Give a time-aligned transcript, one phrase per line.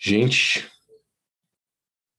[0.00, 0.70] Gente,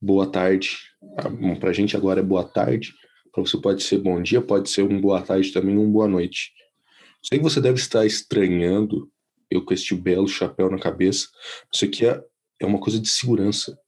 [0.01, 0.77] boa tarde.
[1.17, 2.93] Ah, Para a gente agora é boa tarde.
[3.31, 6.51] Para você pode ser bom dia, pode ser um boa tarde também, um boa noite.
[7.23, 9.09] Sei que você deve estar estranhando
[9.49, 11.29] eu com este belo chapéu na cabeça.
[11.73, 12.21] Isso aqui é,
[12.59, 13.79] é uma coisa de segurança.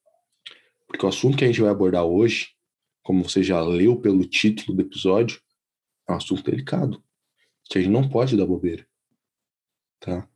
[0.88, 2.56] Porque o assunto que a gente vai abordar hoje,
[3.04, 5.42] como você já leu pelo título do episódio,
[6.08, 7.04] é um assunto delicado.
[7.66, 8.88] Que a gente não pode dar bobeira.
[10.00, 10.28] Tá?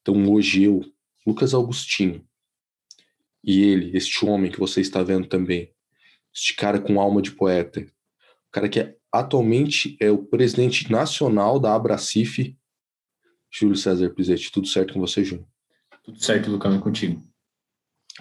[0.00, 0.82] Então hoje eu,
[1.26, 2.26] Lucas Augustinho,
[3.48, 5.72] e ele, este homem que você está vendo também,
[6.34, 11.58] este cara com alma de poeta, o cara que é, atualmente é o presidente nacional
[11.58, 12.54] da Abracif,
[13.50, 14.52] Júlio César Pizetti.
[14.52, 15.48] Tudo certo com você, Júlio?
[16.04, 17.22] Tudo certo, Lucão, e contigo?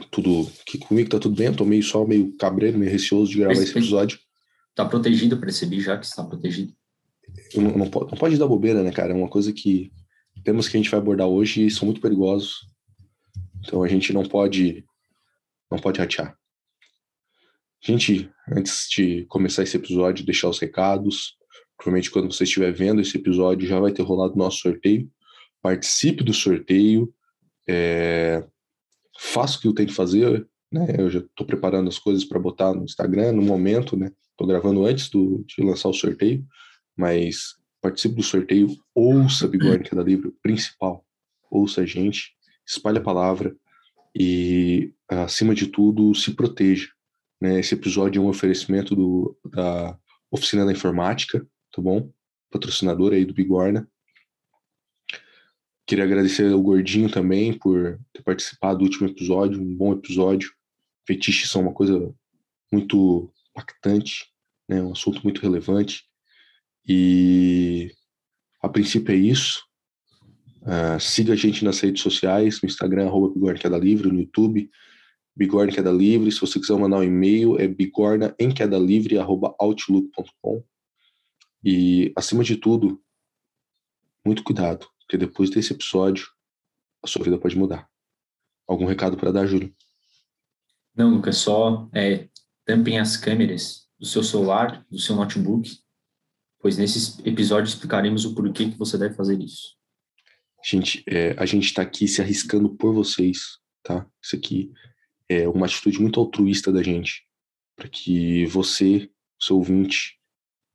[0.10, 0.50] Tudo.
[0.66, 1.48] Que comigo tá tudo bem?
[1.48, 4.18] Eu tô meio só meio cabreiro, meio receoso de gravar esse episódio.
[4.74, 6.74] Tá protegido, percebi já que está protegido.
[7.54, 9.12] Não, não, não, pode, não pode dar bobeira, né, cara?
[9.12, 9.92] É uma coisa que
[10.46, 12.66] temas que a gente vai abordar hoje são muito perigosos.
[13.66, 14.86] Então a gente não pode
[15.72, 16.38] não pode ratear.
[17.82, 21.36] Gente, antes de começar esse episódio, deixar os recados.
[21.78, 25.10] Provavelmente quando você estiver vendo esse episódio já vai ter rolado o nosso sorteio.
[25.62, 27.14] Participe do sorteio.
[27.68, 28.44] É...
[29.20, 30.48] Faça o que eu tenho que fazer.
[30.72, 30.96] Né?
[30.98, 34.12] Eu já estou preparando as coisas para botar no Instagram no momento, né?
[34.32, 36.46] Estou gravando antes do, de lançar o sorteio,
[36.96, 41.06] mas participe do sorteio, ouça Bigorna da Livre, principal,
[41.50, 42.34] ouça a gente,
[42.68, 43.56] espalhe a palavra
[44.14, 46.90] e, acima de tudo, se proteja.
[47.40, 47.60] Né?
[47.60, 49.98] Esse episódio é um oferecimento do, da
[50.32, 52.12] Oficina da Informática, tá bom?
[52.52, 53.88] Patrocinador aí do Bigorna.
[55.86, 60.52] Queria agradecer ao Gordinho também por ter participado do último episódio, um bom episódio.
[61.06, 62.14] Fetiches são uma coisa
[62.72, 64.26] muito impactante,
[64.68, 64.82] né?
[64.82, 66.04] um assunto muito relevante.
[66.86, 67.92] E
[68.62, 69.64] a princípio é isso.
[70.62, 74.70] Uh, siga a gente nas redes sociais, no Instagram, arroba Bigorna Queda Livre, no YouTube,
[75.38, 76.32] Bigorna Queda Livre.
[76.32, 80.64] Se você quiser mandar um e-mail, é bigorna em queda livre, arroba outlook.com.
[81.64, 83.00] E, acima de tudo,
[84.26, 86.28] muito cuidado, porque depois desse episódio,
[87.04, 87.88] a sua vida pode mudar.
[88.68, 89.74] Algum recado para dar, Júlio?
[90.96, 92.28] Não, Lucas, só é,
[92.66, 95.80] tampem as câmeras do seu celular, do seu notebook,
[96.60, 99.78] pois nesse episódio explicaremos o porquê que você deve fazer isso.
[100.66, 104.06] Gente, é, a gente está aqui se arriscando por vocês, tá?
[104.22, 104.74] Isso aqui
[105.30, 107.28] é uma atitude muito altruísta da gente,
[107.76, 110.20] para que você, seu ouvinte,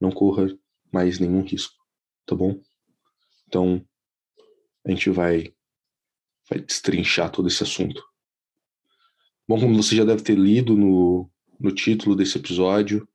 [0.00, 0.46] não corra
[0.92, 1.76] mais nenhum risco,
[2.26, 2.60] tá bom?
[3.46, 3.84] Então,
[4.84, 5.54] a gente vai,
[6.48, 8.02] vai destrinchar todo esse assunto.
[9.48, 13.08] Bom, como você já deve ter lido no, no título desse episódio,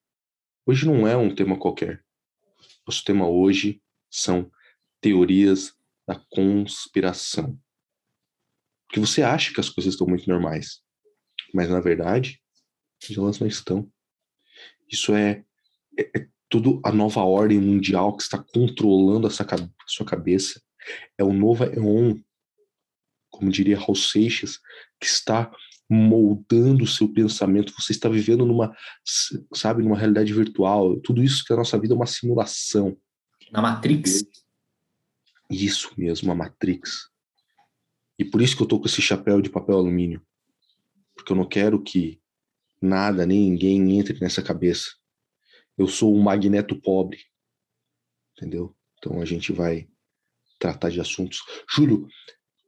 [0.65, 2.03] hoje não é um tema qualquer.
[2.85, 4.51] Nosso tema hoje são
[5.01, 5.75] teorias
[6.07, 7.59] da conspiração.
[8.87, 10.81] Porque você acha que as coisas estão muito normais,
[11.53, 12.41] mas na verdade,
[13.15, 13.89] elas não estão.
[14.89, 15.43] Isso é,
[15.97, 20.61] é, é tudo a nova ordem mundial que está controlando essa a sua cabeça.
[21.17, 22.17] É o novo Eon,
[23.29, 24.59] como diria Raul Seixas,
[24.99, 25.51] que está
[25.89, 27.73] moldando o seu pensamento.
[27.77, 28.75] Você está vivendo numa,
[29.53, 30.99] sabe, numa realidade virtual.
[30.99, 32.97] Tudo isso que a nossa vida é uma simulação.
[33.51, 34.25] Na Matrix.
[35.49, 37.09] Isso mesmo, a Matrix.
[38.19, 40.21] E por isso que eu tô com esse chapéu de papel alumínio.
[41.27, 42.21] Porque eu não quero que
[42.81, 44.95] nada, nem ninguém entre nessa cabeça.
[45.77, 47.19] Eu sou um magneto pobre.
[48.31, 48.73] Entendeu?
[48.97, 49.89] Então a gente vai
[50.57, 51.41] tratar de assuntos.
[51.69, 52.07] Júlio,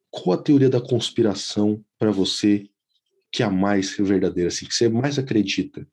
[0.10, 2.70] qual a teoria da conspiração para você
[3.32, 5.88] que é a mais verdadeira, assim, que você mais acredita?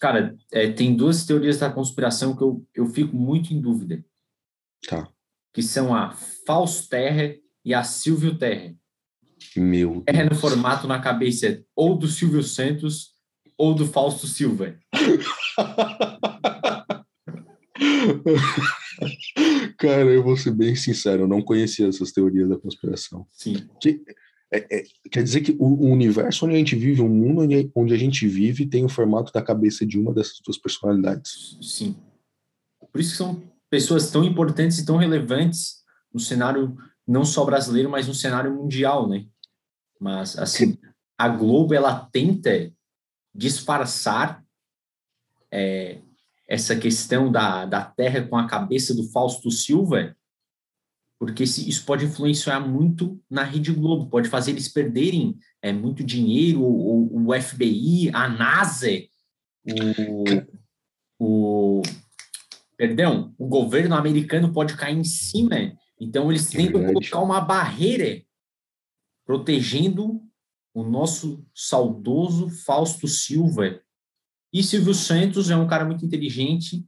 [0.00, 4.04] Cara, é, tem duas teorias da conspiração que eu, eu fico muito em dúvida.
[4.88, 5.08] Tá.
[5.52, 6.10] Que são a
[6.44, 8.76] Fausto Terra e a Silvio Terra.
[9.56, 13.12] Meu Terra no formato na cabeça ou do Silvio Santos
[13.56, 14.76] ou do Fausto Silva.
[19.78, 23.26] Cara, eu vou ser bem sincero, eu não conhecia essas teorias da conspiração.
[23.32, 23.68] Sim.
[23.80, 24.02] Que,
[24.52, 27.70] é, é, quer dizer que o, o, universo onde a gente vive, o mundo onde,
[27.74, 31.56] onde, a gente vive, tem o formato da cabeça de uma dessas duas personalidades.
[31.62, 31.96] Sim.
[32.92, 35.76] Por isso que são pessoas tão importantes e tão relevantes
[36.12, 39.26] no cenário não só brasileiro, mas no cenário mundial, né?
[40.00, 40.78] Mas, assim,
[41.18, 42.72] a Globo, ela tenta
[43.34, 44.44] disfarçar
[45.50, 46.00] é,
[46.48, 50.16] essa questão da, da Terra com a cabeça do Fausto Silva,
[51.18, 56.62] porque isso pode influenciar muito na Rede Globo, pode fazer eles perderem é, muito dinheiro,
[56.62, 58.90] o, o FBI, a NASA,
[59.64, 60.24] o,
[61.20, 61.82] o,
[62.76, 65.72] perdão, o governo americano pode cair em cima,
[66.02, 68.22] então eles tentam é colocar uma barreira
[69.24, 70.20] protegendo
[70.74, 73.80] o nosso saudoso Fausto Silva.
[74.52, 76.84] E Silvio Santos é um cara muito inteligente,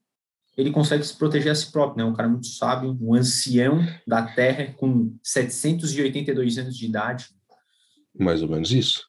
[0.56, 2.11] ele consegue se proteger a si próprio, né?
[2.11, 7.28] Um cara muito sábio, um ancião da Terra com 782 anos de idade.
[8.19, 9.08] Mais ou menos isso.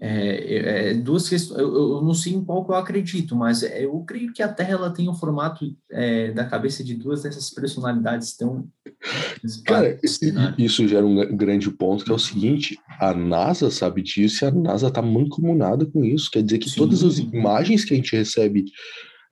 [0.00, 3.98] É, é, duas questões, eu, eu, não sei em qual que eu acredito, mas eu
[4.06, 7.50] creio que a Terra ela tem o um formato é, da cabeça de duas dessas
[7.50, 8.68] personalidades tão.
[9.64, 9.98] Cara,
[10.56, 14.52] isso gera um grande ponto, que é o seguinte: a NASA sabe disso e a
[14.52, 16.30] NASA tá mancomunada com isso.
[16.30, 16.76] Quer dizer que Sim.
[16.76, 18.66] todas as imagens que a gente recebe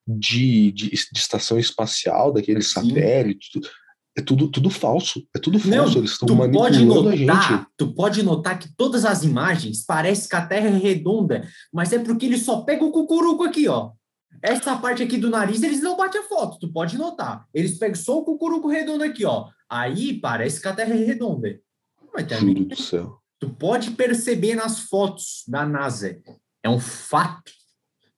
[0.07, 3.51] de, de, de estação espacial, daqueles satélites,
[4.17, 5.29] é tudo, tudo falso.
[5.35, 5.77] É tudo falso.
[5.77, 7.67] Não, Eles estão manipulando notar, a gente.
[7.77, 11.99] Tu pode notar que todas as imagens parecem que a Terra é redonda, mas é
[11.99, 13.93] porque eles só pegam o cucuruco aqui, ó.
[14.43, 17.47] Essa parte aqui do nariz, eles não batem a foto, tu pode notar.
[17.53, 19.49] Eles pegam só o cucuruco redondo aqui, ó.
[19.69, 21.61] Aí parece que a Terra é redonda.
[22.15, 23.21] Mas também, do céu.
[23.39, 26.19] Tu pode perceber nas fotos da NASA.
[26.63, 27.53] É um fato.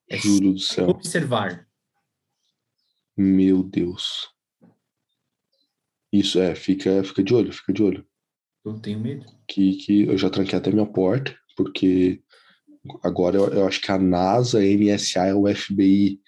[0.08, 0.90] É Juro do céu.
[0.90, 1.66] Observar.
[3.16, 4.28] Meu Deus.
[6.12, 8.06] Isso, é, fica, fica de olho, fica de olho.
[8.64, 9.26] Eu tenho medo.
[9.46, 12.22] Que, que eu já tranquei até minha porta, porque
[13.02, 16.20] agora eu, eu acho que a NASA, a NSA, o FBI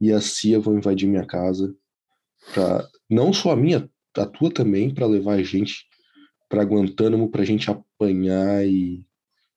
[0.00, 1.74] e a CIA vão invadir minha casa.
[2.52, 5.86] Pra, não só a minha, a tua também, para levar a gente
[6.48, 9.04] para Guantánamo, pra gente apanhar e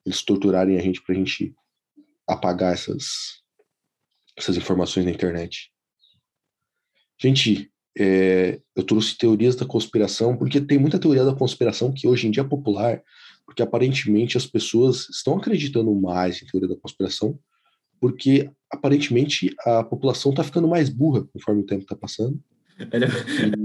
[0.06, 1.56] eles torturarem a gente pra gente
[2.28, 3.42] apagar essas,
[4.38, 5.72] essas informações na internet.
[7.20, 12.28] Gente, é, eu trouxe teorias da conspiração, porque tem muita teoria da conspiração que hoje
[12.28, 13.02] em dia é popular,
[13.46, 17.38] porque aparentemente as pessoas estão acreditando mais em teoria da conspiração,
[18.00, 22.40] porque aparentemente a população está ficando mais burra conforme o tempo está passando.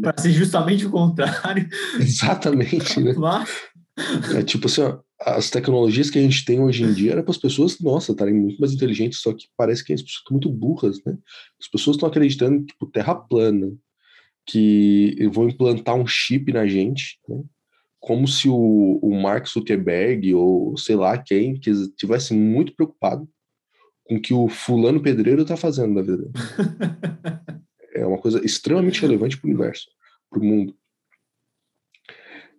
[0.03, 1.69] Para ser justamente o contrário.
[1.99, 3.15] Exatamente, né?
[4.35, 7.31] É tipo assim, ó, as tecnologias que a gente tem hoje em dia era para
[7.31, 10.51] as pessoas, nossa, estarem muito mais inteligentes, só que parece que as pessoas estão muito
[10.51, 11.17] burras, né?
[11.59, 13.73] As pessoas estão acreditando, tipo, terra plana,
[14.47, 17.43] que eu vou implantar um chip na gente, né?
[18.01, 23.29] como se o, o Mark Zuckerberg ou sei lá quem que tivesse muito preocupado
[24.05, 26.31] com o que o fulano pedreiro está fazendo na vida.
[27.93, 29.87] é uma coisa extremamente relevante para o universo,
[30.31, 30.77] para o mundo.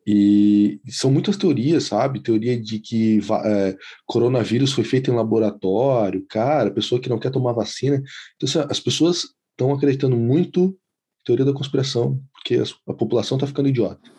[0.05, 2.21] E são muitas teorias, sabe?
[2.21, 7.51] Teoria de que é, coronavírus foi feito em laboratório, cara, pessoa que não quer tomar
[7.51, 8.01] vacina.
[8.35, 10.77] Então, assim, as pessoas estão acreditando muito
[11.27, 14.09] teoria da conspiração, porque a, a população está ficando idiota.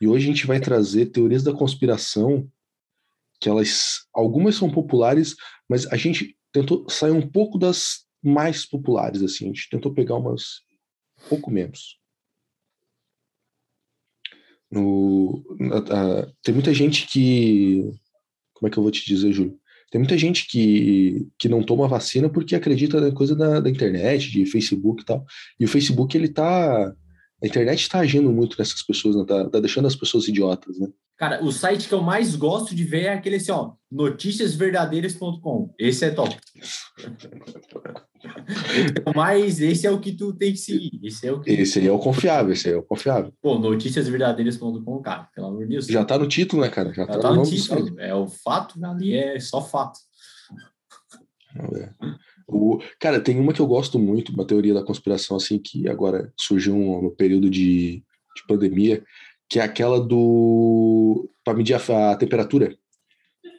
[0.00, 2.50] E hoje a gente vai trazer teorias da conspiração
[3.40, 5.36] que elas algumas são populares,
[5.68, 10.16] mas a gente tentou sair um pouco das mais populares assim, a gente tentou pegar
[10.16, 10.62] umas
[11.24, 12.00] um pouco menos.
[14.68, 17.88] No, a, a, tem muita gente que
[18.52, 19.60] como é que eu vou te dizer, Júlio?
[19.94, 24.28] Tem muita gente que, que não toma vacina porque acredita na coisa da, da internet,
[24.28, 25.24] de Facebook e tal.
[25.60, 26.92] E o Facebook, ele tá.
[27.40, 29.24] A internet está agindo muito nessas pessoas, né?
[29.24, 30.88] tá, tá deixando as pessoas idiotas, né?
[31.16, 35.72] Cara, o site que eu mais gosto de ver é aquele assim, ó, noticiasverdadeiras.com.
[35.78, 36.36] Esse é top.
[39.14, 40.98] Mas esse é o que tu tem que seguir.
[41.04, 41.50] Esse é o que...
[41.50, 43.32] Esse aí é o confiável, esse aí é o confiável.
[43.40, 45.86] Pô, noticiasverdadeiras.com, cara, pelo amor de Deus.
[45.86, 46.92] Já tá no título, né, cara?
[46.92, 48.00] Já, Já tá, tá, no, no título.
[48.00, 50.00] É o fato, ali é só fato.
[51.76, 51.90] É.
[52.48, 56.32] O, cara, tem uma que eu gosto muito, uma teoria da conspiração, assim, que agora
[56.36, 58.02] surgiu no período de,
[58.36, 59.02] de pandemia,
[59.48, 61.30] que é aquela do.
[61.44, 62.76] para medir a, a, temperatura.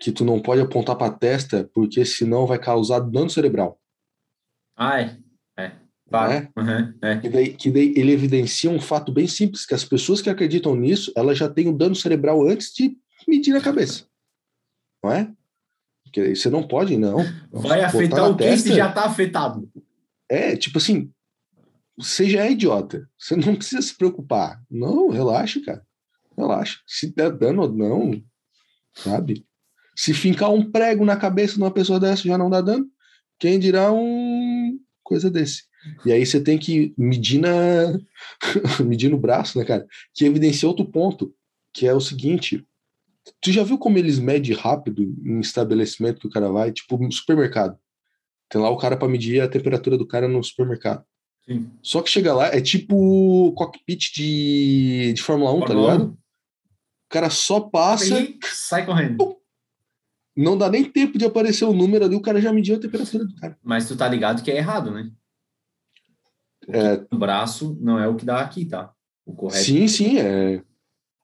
[0.01, 3.79] Que tu não pode apontar para a testa, porque senão vai causar dano cerebral.
[4.75, 5.17] Ah, é.
[5.57, 5.71] É.
[6.09, 6.33] Claro.
[6.33, 6.49] É?
[6.57, 7.17] Uhum, é.
[7.17, 10.75] Que, daí, que daí ele evidencia um fato bem simples: que as pessoas que acreditam
[10.75, 14.05] nisso, elas já têm o um dano cerebral antes de medir na cabeça.
[15.03, 15.31] Não é?
[16.03, 17.17] Porque você não pode, não.
[17.51, 19.69] Vai afetar o que se já está afetado.
[20.29, 21.11] É, tipo assim,
[21.97, 23.09] você já é idiota.
[23.17, 24.61] Você não precisa se preocupar.
[24.69, 25.85] Não, relaxa, cara.
[26.37, 26.79] Relaxa.
[26.85, 28.21] Se der dano ou não,
[28.93, 29.45] sabe?
[29.95, 32.85] Se fincar um prego na cabeça de uma pessoa dessa já não dá dano,
[33.39, 35.63] quem dirá um coisa desse.
[36.05, 37.49] E aí você tem que medir na
[38.83, 39.85] medir no braço, né, cara?
[40.13, 41.33] Que evidencia outro ponto,
[41.71, 42.65] que é o seguinte:
[43.39, 47.11] tu já viu como eles medem rápido em estabelecimento que o cara vai, tipo no
[47.11, 47.77] supermercado?
[48.49, 51.05] Tem lá o cara para medir a temperatura do cara no supermercado.
[51.47, 51.69] Sim.
[51.81, 56.09] Só que chega lá, é tipo cockpit de, de Fórmula 1, tá Fórmula tá ligado?
[56.11, 56.13] 1.
[56.13, 56.17] O
[57.09, 58.19] cara só passa.
[58.19, 59.17] E sai correndo.
[59.17, 59.35] Pum,
[60.35, 63.25] não dá nem tempo de aparecer o número ali, o cara já mediu a temperatura
[63.25, 63.57] do cara.
[63.63, 65.11] Mas tu tá ligado que é errado, né?
[66.67, 67.05] É...
[67.11, 68.91] O braço não é o que dá aqui, tá?
[69.25, 69.63] O correto.
[69.63, 70.63] Sim, sim, é.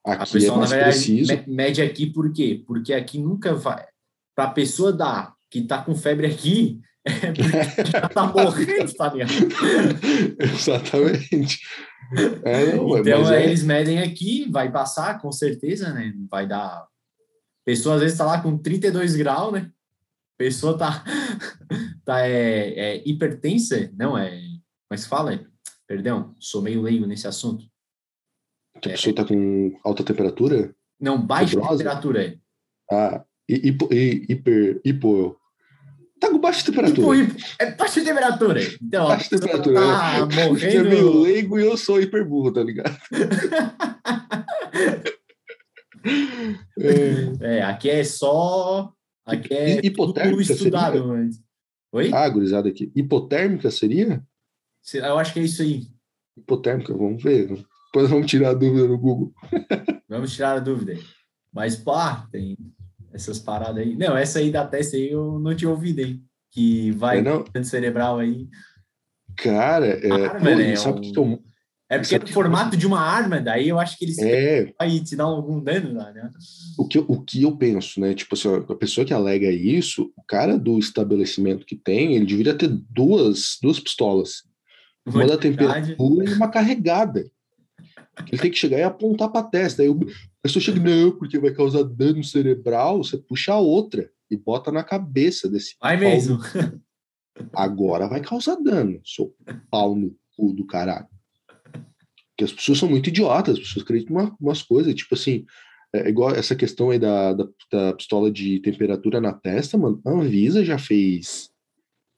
[0.04, 1.32] Aqui a pessoa, é mais na verdade, preciso.
[1.36, 2.62] me- mede aqui por quê?
[2.66, 3.84] Porque aqui nunca vai.
[4.34, 6.91] Para a pessoa dar que tá com febre aqui, é
[7.90, 9.30] já tá morrendo, tá ligado?
[10.38, 11.60] Exatamente.
[12.44, 16.12] É, não, Então, aí é, eles medem aqui, vai passar, com certeza, né?
[16.30, 16.86] Vai dar.
[17.64, 19.70] Pessoa às vezes tá lá com 32 graus, né?
[20.36, 21.04] Pessoa tá,
[22.04, 24.40] tá é, é hipertensa, não é.
[24.90, 25.40] Mas fala,
[25.86, 27.64] perdão, sou meio leigo nesse assunto.
[28.80, 30.74] que a pessoa tá com alta temperatura.
[31.00, 31.78] Não, baixa Fibrosa?
[31.78, 32.24] temperatura.
[32.26, 32.36] é.
[32.90, 35.36] Ah, hi- hipo, hi- hiper, hipo.
[36.22, 37.16] Tá com baixa temperatura.
[37.18, 38.60] hipo- é baixa temperatura.
[38.80, 39.80] Então, Baixa temperatura.
[39.80, 41.20] tá Você é meio morrendo.
[41.22, 42.96] leigo e eu sou hiper burro, tá ligado?
[46.78, 47.32] É.
[47.40, 48.92] É, aqui é só.
[49.24, 51.06] Aqui é Hi- hipotérmica tudo estudado.
[51.08, 51.40] Mas...
[51.92, 52.10] Oi?
[52.12, 52.90] Ah, gurizada aqui.
[52.94, 54.22] Hipotérmica seria?
[54.94, 55.86] Eu acho que é isso aí.
[56.36, 57.48] Hipotérmica, vamos ver.
[57.86, 59.32] Depois vamos tirar a dúvida no Google.
[60.08, 60.98] Vamos tirar a dúvida.
[61.52, 62.56] Mas, pá, tem
[63.12, 63.96] essas paradas aí.
[63.96, 66.22] Não, essa aí da testa aí eu não tinha ouvido, hein?
[66.50, 67.44] Que vai É, não?
[67.52, 68.48] dano cerebral aí.
[69.36, 71.42] Cara, é, Arma, pô, né, sabe o que eu.
[71.88, 74.18] É porque é Sabe no que- formato de uma arma, daí eu acho que eles
[74.18, 76.30] É, vai te dar algum dano lá, né?
[76.78, 78.14] o que, eu- o que eu penso, né?
[78.14, 82.54] Tipo assim, a pessoa que alega isso, o cara do estabelecimento que tem, ele deveria
[82.56, 84.42] ter duas, duas pistolas.
[85.04, 87.24] Uma da temperatura e uma carregada.
[88.30, 89.82] Ele tem que chegar e apontar pra testa.
[89.82, 94.10] Aí o- a pessoa chega, não, porque vai causar dano cerebral, você puxa a outra
[94.30, 96.38] e bota na cabeça desse Vai pau mesmo.
[97.54, 99.34] agora vai causar dano, seu
[99.70, 101.06] pau no cu do caralho.
[102.30, 105.44] Porque as pessoas são muito idiotas, as pessoas acreditam em uma, umas coisas, tipo assim,
[105.94, 110.10] é igual essa questão aí da, da, da pistola de temperatura na testa, mano, a
[110.10, 111.50] Anvisa já fez,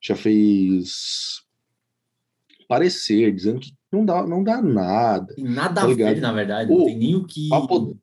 [0.00, 1.42] já fez
[2.68, 6.72] parecer, dizendo que não dá, não dá nada, Tem nada Tá a ver, na verdade.
[6.72, 7.48] Ô, não tem nem o que.
[7.48, 7.96] pra poder,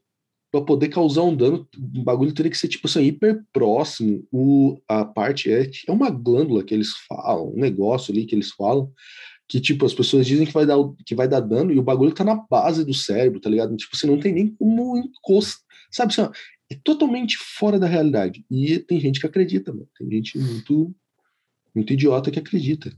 [0.51, 4.27] pra poder causar um dano, o bagulho teria que ser, tipo assim, hiper próximo.
[4.31, 8.51] O, a parte é, é uma glândula que eles falam, um negócio ali que eles
[8.51, 8.91] falam,
[9.47, 12.13] que, tipo, as pessoas dizem que vai dar, que vai dar dano e o bagulho
[12.13, 13.75] tá na base do cérebro, tá ligado?
[13.75, 16.13] Tipo, você não tem nem como encostar, sabe?
[16.13, 16.29] Assim,
[16.71, 18.45] é totalmente fora da realidade.
[18.49, 19.87] E tem gente que acredita, mano.
[19.97, 20.95] Tem gente muito,
[21.75, 22.93] muito idiota que acredita.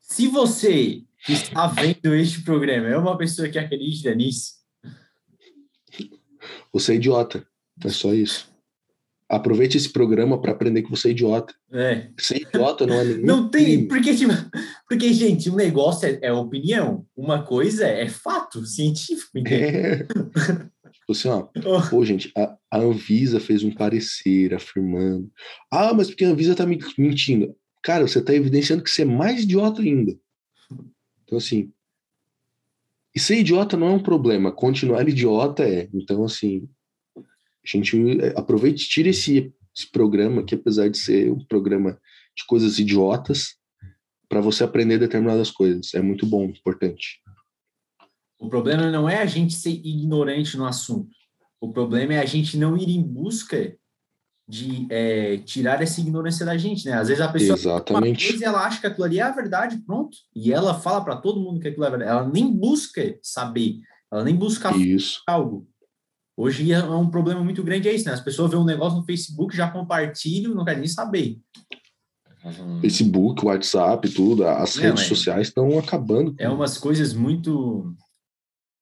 [0.00, 1.02] Se você
[1.32, 4.54] está vendo este programa é uma pessoa que acredita nisso,
[6.72, 7.46] Você é idiota.
[7.84, 8.52] É só isso.
[9.28, 11.54] Aproveite esse programa para aprender que você é idiota.
[11.72, 12.08] é.
[12.18, 14.32] Ser idiota não é nenhum Não tem, porque, tipo,
[14.88, 19.54] porque, gente, um negócio é, é opinião, uma coisa é fato científico, entende?
[19.76, 19.96] É.
[20.04, 21.48] Tipo assim, ó,
[21.90, 25.30] pô, gente, a, a Anvisa fez um parecer afirmando.
[25.72, 27.56] Ah, mas porque a Anvisa tá me- mentindo.
[27.82, 30.14] Cara, você tá evidenciando que você é mais idiota ainda.
[31.34, 31.72] Então, assim.
[33.14, 35.88] E ser idiota não é um problema, continuar idiota é.
[35.92, 36.68] Então, assim.
[37.16, 41.98] A gente é, aproveite, tire esse, esse programa, que apesar de ser um programa
[42.36, 43.56] de coisas idiotas,
[44.28, 45.94] para você aprender determinadas coisas.
[45.94, 47.22] É muito bom, importante.
[48.38, 51.08] O problema não é a gente ser ignorante no assunto.
[51.60, 53.74] O problema é a gente não ir em busca
[54.46, 56.92] de é, tirar essa ignorância da gente, né?
[56.92, 58.28] Às vezes a pessoa Exatamente.
[58.28, 60.16] coisa e ela acha que aquilo ali é a verdade, pronto.
[60.36, 62.10] E ela fala para todo mundo que aquilo é verdade.
[62.10, 63.78] Ela nem busca saber,
[64.12, 65.22] ela nem busca Isso.
[65.26, 65.66] algo.
[66.36, 68.12] Hoje é um problema muito grande é isso, né?
[68.12, 71.38] As pessoas veem um negócio no Facebook, já compartilham, não querem nem saber.
[72.44, 72.80] Uhum.
[72.80, 76.34] Facebook, WhatsApp, tudo, as Não, redes é- sociais estão acabando.
[76.38, 77.94] É umas coisas muito.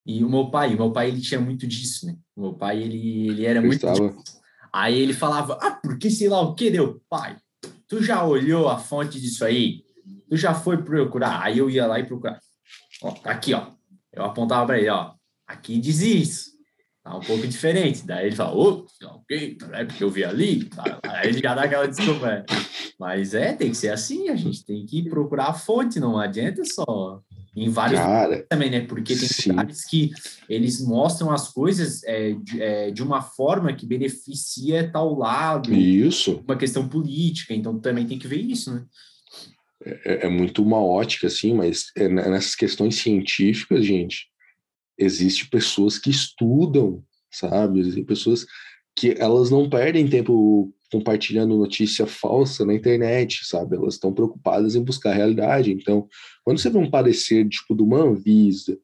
[0.04, 2.16] E o meu pai, o meu pai ele tinha muito disso, né?
[2.34, 3.74] O meu pai ele, ele era Eu muito.
[3.86, 4.41] estava- disso.
[4.72, 7.36] Aí ele falava, ah, porque sei lá o que deu, pai.
[7.86, 9.84] Tu já olhou a fonte disso aí?
[10.28, 11.42] Tu já foi procurar?
[11.42, 12.38] Aí eu ia lá e procurar.
[13.02, 13.66] Ó, tá aqui, ó.
[14.12, 15.12] Eu apontava para ele, ó.
[15.46, 16.52] Aqui diz isso.
[17.04, 18.06] Tá um pouco diferente.
[18.06, 20.64] Daí ele fala, ô, ok, é porque eu vi ali.
[20.66, 21.00] Tá.
[21.02, 22.26] Aí ele já dá aquela desculpa.
[22.26, 22.44] né?
[22.98, 26.62] Mas é, tem que ser assim, a gente tem que procurar a fonte, não adianta
[26.64, 27.20] só
[27.54, 28.80] em vários Cara, também, né?
[28.80, 29.50] Porque tem Sim.
[29.50, 30.10] lugares que
[30.48, 36.42] eles mostram as coisas é, de, é, de uma forma que beneficia tal lado, isso
[36.46, 38.84] uma questão política, então também tem que ver isso, né?
[39.84, 44.28] é, é muito uma ótica, assim, mas é n- nessas questões científicas, gente,
[44.98, 47.80] existe pessoas que estudam, sabe?
[47.80, 48.46] Existem pessoas
[48.96, 53.76] que elas não perdem tempo compartilhando notícia falsa na internet, sabe?
[53.76, 55.72] Elas estão preocupadas em buscar a realidade.
[55.72, 56.06] Então,
[56.44, 58.78] quando você vê um parecer, tipo, de uma Anvisa,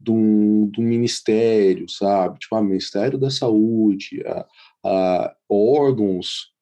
[0.00, 2.38] de um ministério, sabe?
[2.38, 4.46] Tipo, ah, Ministério da Saúde, a,
[4.84, 6.52] a órgãos,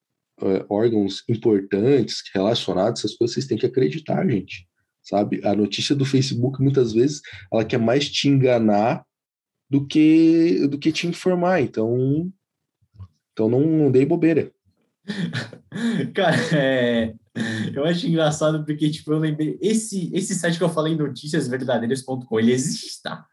[0.41, 4.67] eh, órgãos importantes relacionados a essas coisas, vocês têm que acreditar, gente.
[5.03, 5.39] Sabe?
[5.45, 7.21] A notícia do Facebook, muitas vezes,
[7.53, 9.05] ela quer mais te enganar
[9.69, 11.61] do que do que te informar.
[11.61, 12.31] Então,
[13.37, 14.51] então não, não dei bobeira.
[16.15, 17.13] Cara, é,
[17.71, 22.51] eu acho engraçado porque, tipo, eu lembrei, esse, esse site que eu falei, noticiasverdadeiras.com, ele
[22.51, 23.27] existe, tá?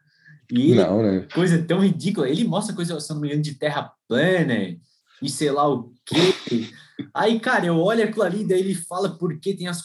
[0.51, 1.27] E ele, não, né?
[1.33, 2.29] Coisa tão ridícula.
[2.29, 4.77] Ele mostra coisa, se não me engano, de terra plana
[5.23, 6.69] e sei lá o quê.
[7.13, 9.81] Aí, cara, eu olho aquilo ali, daí ele fala porque tem as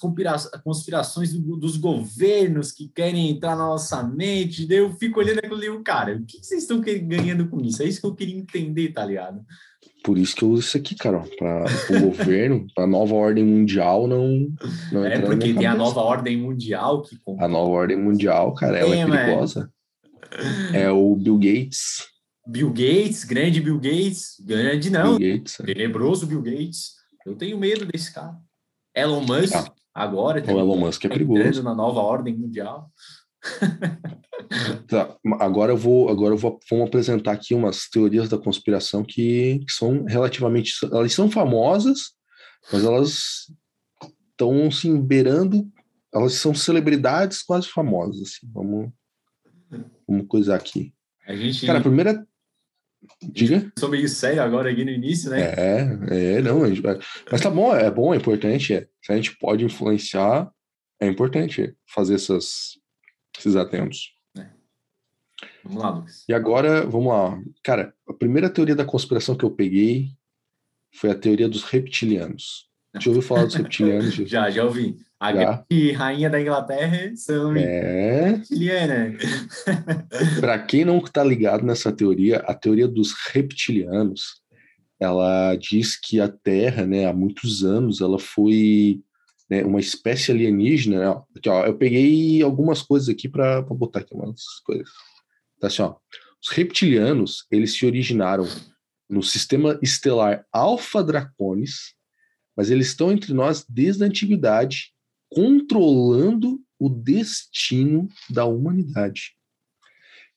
[0.63, 4.67] conspirações do, dos governos que querem entrar na nossa mente.
[4.67, 7.83] Daí eu fico olhando aquilo ali, cara, o que vocês estão ganhando com isso?
[7.83, 9.45] É isso que eu queria entender, tá ligado?
[10.03, 11.65] Por isso que eu uso isso aqui, cara, para
[11.97, 14.49] o governo, para a nova ordem mundial não.
[14.91, 17.19] não é porque tem a nova ordem mundial que.
[17.39, 19.71] A nova ordem mundial, cara, ela é, é perigosa.
[20.73, 22.09] É o Bill Gates.
[22.47, 25.65] Bill Gates, grande Bill Gates, grande não, Bill Gates, é.
[25.65, 26.95] tenebroso Bill Gates.
[27.25, 28.37] Eu tenho medo desse cara.
[28.95, 30.43] Elon Musk, ah, agora.
[30.47, 31.63] O Elon Musk é perigoso.
[31.63, 32.91] na nova ordem mundial.
[34.89, 39.61] tá, agora eu vou, agora eu vou, vamos apresentar aqui umas teorias da conspiração que,
[39.67, 42.13] que são relativamente, elas são famosas,
[42.73, 43.53] mas elas
[44.31, 45.71] estão assim beirando,
[46.13, 48.21] elas são celebridades quase famosas.
[48.23, 48.51] Assim.
[48.53, 48.91] Vamos,
[50.07, 50.93] vamos coisar aqui.
[51.27, 51.67] A gente...
[51.67, 52.27] Cara, a primeira
[53.23, 53.73] Diga.
[53.79, 55.55] Sou meio sério agora aqui no início, né?
[55.57, 56.61] É, é, não.
[57.31, 58.75] Mas tá bom, é bom, é importante.
[58.75, 58.87] É.
[59.03, 60.51] Se a gente pode influenciar,
[61.01, 62.79] é importante fazer essas,
[63.39, 64.15] esses atentos.
[64.37, 64.47] É.
[65.65, 66.25] Vamos lá, Lucas.
[66.29, 67.41] E agora, vamos lá.
[67.63, 70.11] Cara, a primeira teoria da conspiração que eu peguei
[70.93, 72.69] foi a teoria dos reptilianos.
[72.99, 74.15] Já ouviu falar dos reptilianos?
[74.29, 74.97] já, já ouvi.
[75.19, 78.31] A grande rainha da Inglaterra são é.
[78.31, 79.15] reptiliana.
[80.41, 84.41] Para quem não está ligado nessa teoria, a teoria dos reptilianos,
[84.99, 89.03] ela diz que a Terra, né, há muitos anos, ela foi
[89.51, 90.99] né, uma espécie alienígena.
[91.01, 91.23] Né?
[91.37, 94.89] Aqui, ó, eu peguei algumas coisas aqui para botar aqui umas coisas.
[95.59, 95.97] Tá assim, ó.
[96.43, 98.47] Os reptilianos, eles se originaram
[99.09, 101.95] no sistema estelar Alpha Draconis,
[102.57, 104.93] mas eles estão entre nós desde a antiguidade
[105.29, 109.35] controlando o destino da humanidade.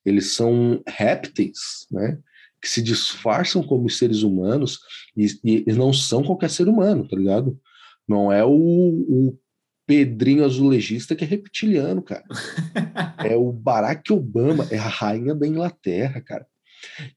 [0.04, 2.20] Eles são répteis, né?
[2.62, 4.80] Que se disfarçam como seres humanos
[5.16, 7.60] e, e não são qualquer ser humano, tá ligado?
[8.08, 9.39] Não é o, o
[9.86, 12.24] Pedrinho azulejista que é reptiliano, cara.
[13.20, 16.48] é o Barack Obama, é a rainha da Inglaterra, cara.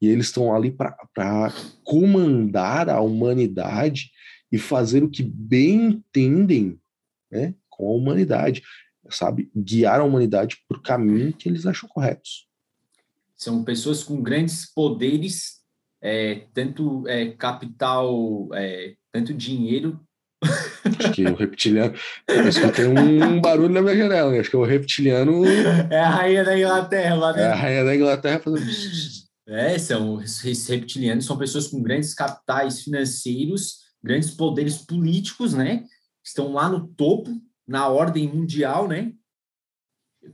[0.00, 4.10] E eles estão ali para comandar a humanidade
[4.50, 6.78] e fazer o que bem entendem,
[7.30, 7.54] né?
[7.68, 8.62] com a humanidade,
[9.10, 9.50] sabe?
[9.54, 12.48] Guiar a humanidade para o caminho que eles acham corretos.
[13.36, 15.60] São pessoas com grandes poderes,
[16.00, 20.00] é, tanto é, capital, é, tanto dinheiro.
[20.98, 21.94] Acho que o reptiliano.
[22.28, 24.38] Eu escutei um barulho na minha janela.
[24.38, 25.44] Acho que o reptiliano.
[25.90, 27.48] É a rainha da Inglaterra lá dentro.
[27.48, 28.70] É a rainha da Inglaterra fazendo.
[29.48, 35.84] É, são esses reptilianos são pessoas com grandes capitais financeiros, grandes poderes políticos, né?
[36.24, 37.30] Estão lá no topo
[37.66, 39.12] na ordem mundial, né?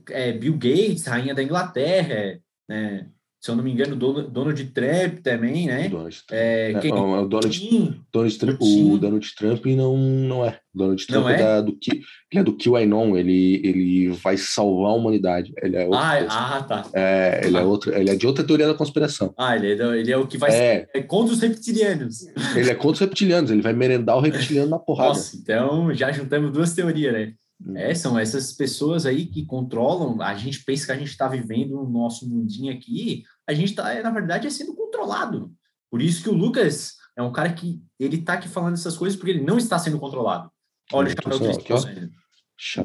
[0.09, 3.07] É, Bill Gates, rainha da Inglaterra, né?
[3.43, 5.89] Se eu não me engano, Donald Trump também, né?
[5.89, 6.31] Donald Trump.
[6.31, 6.93] É, é, quem...
[6.93, 10.59] o, Donald, Donald Trump, o Donald Trump não, não é.
[10.73, 11.33] O Donald Trump é?
[11.33, 11.37] é?
[11.37, 11.91] Da, do que
[12.31, 15.51] ele é do QAnon, ele ele vai salvar a humanidade.
[15.61, 16.89] Ele é ah, ah, tá.
[16.93, 17.63] É, ele é ah.
[17.63, 19.33] é outro, ele é de outra teoria da conspiração.
[19.37, 20.87] Ah, ele é, ele é o que vai é.
[20.93, 22.25] é contra os reptilianos.
[22.55, 25.09] Ele é contra os reptilianos, ele vai merendar o reptiliano na porrada.
[25.09, 27.33] Nossa, então já juntamos duas teorias, né?
[27.65, 27.77] Uhum.
[27.77, 30.21] É, são essas pessoas aí que controlam.
[30.21, 34.01] A gente pensa que a gente está vivendo no nosso mundinho aqui, a gente está,
[34.01, 35.53] na verdade, é sendo controlado.
[35.89, 39.17] Por isso que o Lucas é um cara que ele está aqui falando essas coisas
[39.17, 40.51] porque ele não está sendo controlado.
[40.91, 42.11] Olha o chapéu ele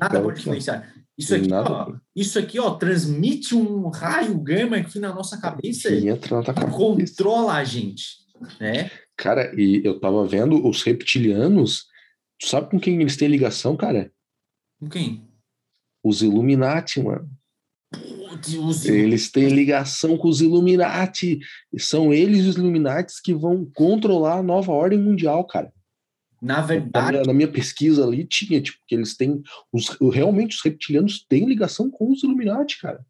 [0.01, 0.92] Nada pode influenciar.
[1.16, 6.09] Isso aqui, ó, isso aqui, ó, transmite um raio gama aqui na nossa cabeça e
[6.09, 6.68] entra na cabeça.
[6.71, 8.05] controla a gente,
[8.61, 8.90] né?
[9.16, 11.87] Cara, e eu tava vendo os reptilianos,
[12.40, 14.12] sabe com quem eles têm ligação, cara?
[14.79, 15.29] Com quem?
[16.05, 17.29] Os Illuminati, mano.
[18.92, 21.38] Eles têm ligação com os Illuminati.
[21.79, 25.72] São eles os Illuminati que vão controlar a nova ordem mundial, cara.
[26.40, 27.18] Na verdade.
[27.18, 29.42] Na, na minha pesquisa ali tinha, tipo, que eles têm.
[29.72, 33.05] Os, realmente os reptilianos têm ligação com os Illuminati, cara.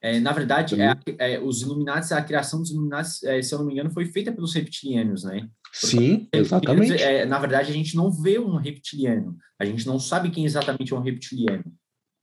[0.00, 3.66] É, na verdade, é, é, os Illuminati, a criação dos Illuminati, é, se eu não
[3.66, 5.48] me engano, foi feita pelos reptilianos, né?
[5.72, 7.02] Sim, exatamente.
[7.02, 9.36] É, na verdade, a gente não vê um reptiliano.
[9.58, 11.64] A gente não sabe quem exatamente é um reptiliano.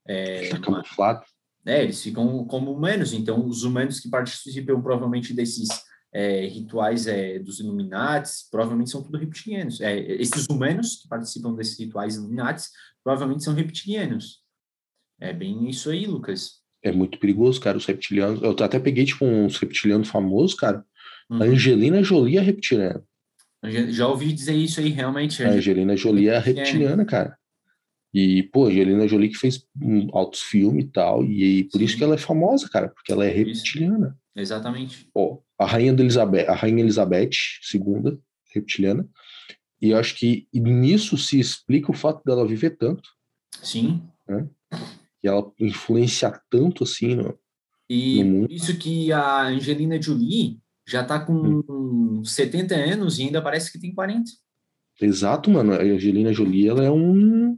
[0.08, 1.26] É, tá camuflado.
[1.66, 3.12] É, eles ficam como humanos.
[3.14, 5.68] Então, os humanos que participam provavelmente desses
[6.14, 9.82] é, rituais é, dos Illuminates, provavelmente são tudo reptilianos.
[9.82, 12.70] É, esses humanos que participam desses rituais Illuminates,
[13.04, 14.42] provavelmente são reptilianos.
[15.20, 16.62] É bem isso aí, Lucas.
[16.84, 18.42] é muito perigoso, cara, os reptilianos.
[18.44, 20.86] Eu até peguei, tipo, uns reptilianos famosos, cara.
[21.30, 21.42] Uhum.
[21.42, 23.04] Angelina Jolie é reptiliana.
[23.64, 25.44] Já- Já ouvi dizer isso aí, realmente.
[25.44, 27.36] A Angelina Jolie é reptiliana, cara.
[28.18, 31.94] E, pô, a Angelina Jolie que fez hum, altos filmes e tal, e, por isso
[31.94, 31.98] Sim.
[31.98, 33.62] que ela é famosa, cara, porque ela é Isso.
[33.62, 34.18] reptiliana.
[34.34, 35.10] Exatamente.
[35.14, 37.32] Ó, a rainha da Elizabeth, a rainha Elizabeth
[37.74, 38.18] II,
[38.54, 39.06] reptiliana.
[39.82, 43.10] E eu acho que nisso se explica o fato dela viver tanto,
[43.62, 44.02] Sim.
[45.22, 47.38] e ela influenciar tanto assim, no,
[47.90, 48.48] E No mundo.
[48.48, 52.24] por isso que a Angelina Jolie já tá com Hum.
[52.24, 54.24] 70 anos e ainda parece que tem 40.
[55.02, 55.74] Exato, mano.
[55.74, 57.58] A Angelina Jolie, ela é um.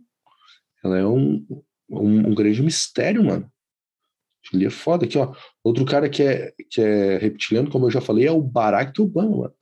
[0.87, 1.45] Ela é um,
[1.89, 3.51] um, um grande mistério, mano.
[4.41, 5.05] Jolie é foda.
[5.05, 5.33] Aqui, ó.
[5.63, 9.37] Outro cara que é, que é reptiliano, como eu já falei, é o Barack Obama,
[9.37, 9.53] mano.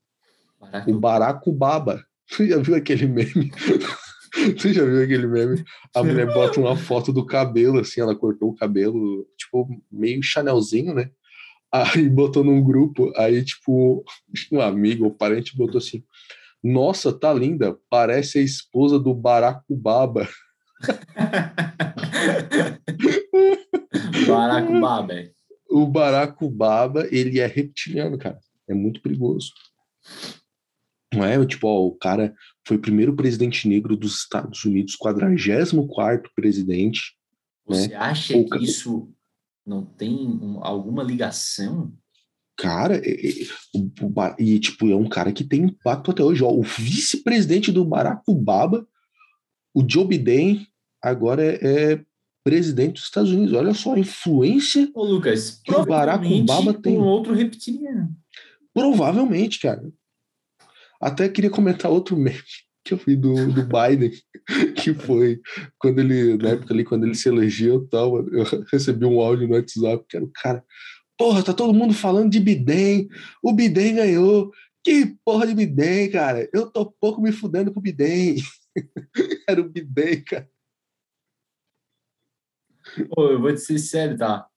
[0.59, 2.05] Barack O Barack Obama.
[2.29, 3.51] Você já viu aquele meme?
[4.57, 5.63] Você já viu aquele meme?
[5.95, 10.93] A mulher bota uma foto do cabelo, assim, ela cortou o cabelo, tipo, meio chanelzinho,
[10.93, 11.09] né?
[11.71, 14.03] Aí botou num grupo, aí, tipo,
[14.51, 16.03] um amigo ou parente botou assim:
[16.63, 20.27] Nossa, tá linda, parece a esposa do Barack Obama.
[24.27, 25.31] É.
[25.69, 28.39] O Barack Obama, ele é reptiliano, cara.
[28.67, 29.51] É muito perigoso.
[31.13, 31.43] Não é?
[31.45, 32.33] Tipo, ó, o cara
[32.67, 37.15] foi o primeiro presidente negro dos Estados Unidos, 44 presidente.
[37.65, 37.95] Você né?
[37.95, 39.09] acha O que isso
[39.65, 41.93] não tem um- alguma ligação?
[42.57, 43.01] Cara,
[43.73, 46.43] o- o Ba- e tipo, é um cara que tem impacto até hoje.
[46.43, 48.88] Ó, o vice-presidente do Barack Obama,
[49.75, 50.65] o Joe Biden,
[51.03, 52.05] agora é, é
[52.43, 53.53] presidente dos Estados Unidos.
[53.53, 56.97] Olha só a influência, Ô, Lucas, Que o Barack provavelmente Obama tem.
[56.97, 58.09] um outro reptiliano.
[58.73, 59.83] provavelmente, cara.
[61.01, 62.39] Até queria comentar outro meme
[62.85, 64.11] que eu vi do, do Biden,
[64.75, 65.41] que foi
[65.79, 69.47] quando ele, na época ali, quando ele se elegeu e tal, eu recebi um áudio
[69.47, 70.63] no WhatsApp que era o cara,
[71.17, 73.07] porra, tá todo mundo falando de Biden,
[73.43, 74.51] o Biden ganhou,
[74.83, 78.35] que porra de Biden, cara, eu tô pouco me fudendo com o Biden.
[79.47, 80.49] era o Biden, cara.
[83.13, 84.47] Pô, eu vou te ser sério, tá?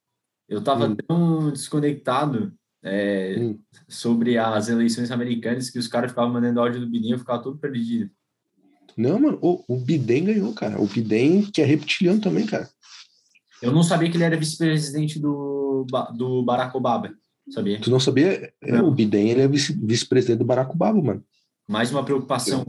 [0.49, 0.97] Eu tava Hum.
[0.97, 2.53] tão desconectado
[2.83, 3.59] é, Hum.
[3.89, 7.59] sobre as eleições americanas que os caras ficavam mandando áudio do Bininho, eu ficava todo
[7.59, 8.11] perdido.
[8.97, 10.81] Não, mano, o, o Biden ganhou, cara.
[10.81, 12.69] O Biden, que é reptiliano também, cara.
[13.63, 15.85] Eu não sabia que ele era vice-presidente do,
[16.17, 17.13] do Barack Obama,
[17.51, 17.81] sabia?
[17.81, 18.53] Tu não sabia?
[18.61, 18.89] É, Não.
[18.89, 21.25] o Biden, ele é vice- vice-presidente do Barack Obama, mano.
[21.69, 22.65] Mais uma preocupação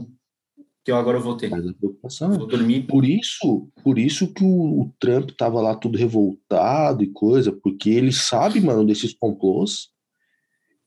[0.84, 1.50] que eu agora vou ter.
[1.50, 2.32] Mas a preocupação.
[2.32, 2.86] Vou dormir.
[2.86, 7.90] Por isso, por isso que o, o Trump tava lá tudo revoltado e coisa, porque
[7.90, 9.90] ele sabe, mano, desses complôs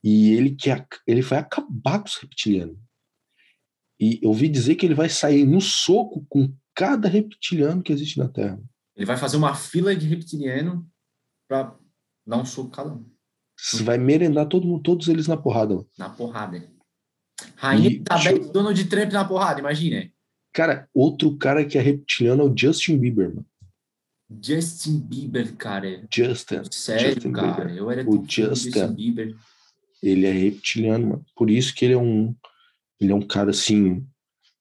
[0.03, 2.77] e ele quer, ele vai acabar com os reptilianos.
[3.99, 8.17] E eu ouvi dizer que ele vai sair no soco com cada reptiliano que existe
[8.17, 8.61] na Terra.
[8.95, 10.85] Ele vai fazer uma fila de reptiliano
[11.47, 11.77] pra
[12.25, 13.05] dar um soco cada um,
[13.57, 15.75] Você vai merendar todo mundo, todos eles na porrada.
[15.75, 15.87] mano.
[15.97, 16.72] na porrada.
[17.55, 20.09] Rainha E- Elizabeth e Donald Trump na porrada, imagina.
[20.53, 23.45] Cara, outro cara que é reptiliano é o Justin Bieber, mano.
[24.41, 26.05] Justin Bieber, cara.
[26.13, 26.61] Justin.
[26.71, 27.65] Sério, Justin cara.
[27.65, 27.77] Bieber.
[27.77, 28.71] Eu era O Justin.
[28.71, 29.35] Justin Bieber.
[30.01, 31.25] Ele é reptiliano, mano.
[31.35, 32.35] Por isso que ele é um.
[32.99, 34.05] Ele é um cara assim.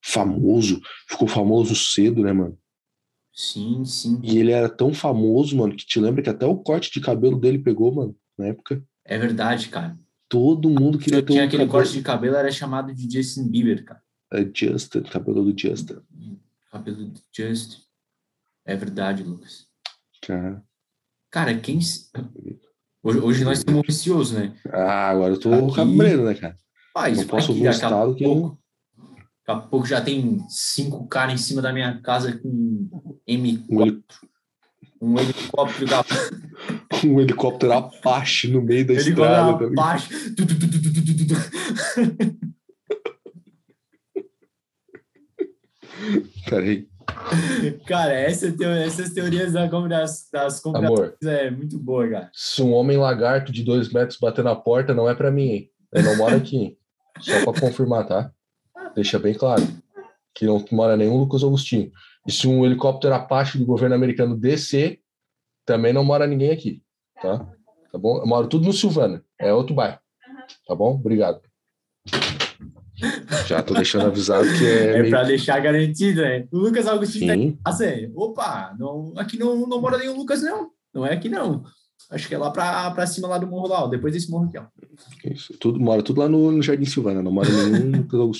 [0.03, 0.81] Famoso.
[1.09, 2.57] Ficou famoso cedo, né, mano?
[3.33, 4.19] Sim, sim.
[4.21, 7.39] E ele era tão famoso, mano, que te lembra que até o corte de cabelo
[7.39, 8.83] dele pegou, mano, na época.
[9.05, 9.97] É verdade, cara.
[10.33, 11.71] Todo mundo queria ter tinha um aquele cabelo.
[11.71, 14.01] corte de cabelo, era chamado de Justin Bieber, cara.
[14.33, 15.97] É Justin, cabelo do Justin.
[16.71, 17.81] Cabelo de Justin.
[18.65, 19.67] É verdade, Lucas.
[20.25, 20.63] Cara.
[21.29, 21.77] Cara, quem.
[23.03, 24.55] Hoje, hoje nós estamos ansiosos, né?
[24.71, 26.57] Ah, agora eu tô Aqui- cabreiro, né, cara?
[26.95, 28.59] Mas Não posso a estado que eu- pouco.
[29.45, 32.89] Daqui a pouco já tem cinco caras em cima da minha casa com
[33.27, 34.03] M4,
[35.03, 36.05] Um, heli- helicóptero da
[37.05, 39.65] um helicóptero Apache no meio da estrada.
[39.67, 40.13] Apache.
[46.49, 46.87] Peraí.
[47.85, 52.31] Cara, essa teo- essas teorias da das conspirações Amor, é muito boa, cara.
[52.33, 55.69] se um homem lagarto de dois metros bater na porta, não é pra mim, hein?
[55.91, 56.77] Eu não moro aqui, hein?
[57.19, 58.31] Só pra confirmar, tá?
[58.95, 59.61] Deixa bem claro.
[60.33, 61.91] Que não mora nenhum Lucas Augustinho.
[62.27, 65.01] E se um helicóptero Apache do governo americano descer,
[65.65, 66.81] também não mora ninguém aqui,
[67.21, 67.45] tá?
[67.91, 68.17] Tá bom?
[68.17, 69.23] Eu moro tudo no Silvana.
[69.39, 69.99] É outro bairro.
[70.67, 70.95] Tá bom?
[70.95, 71.41] Obrigado.
[73.47, 75.09] Já tô deixando avisado que é, É meio...
[75.09, 76.47] pra deixar garantido, né?
[76.51, 77.27] O Lucas Agostinho
[77.63, 80.71] tá Sim, assim, opa, não, aqui não, não mora nenhum Lucas, não.
[80.93, 81.63] Não é aqui, não.
[82.09, 83.87] Acho que é lá pra, pra cima lá do morro lá, ó.
[83.87, 84.65] Depois desse morro aqui, ó.
[85.25, 85.53] isso.
[85.59, 87.23] Tudo, mora tudo lá no, no Jardim Silvana.
[87.23, 88.37] Não mora nenhum Lucas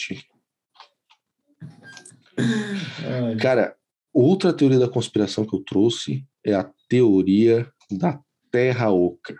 [3.05, 3.39] Augustinho.
[3.39, 3.75] Cara,
[4.13, 8.19] outra teoria da conspiração que eu trouxe é a teoria da
[8.51, 9.35] Terra Oca.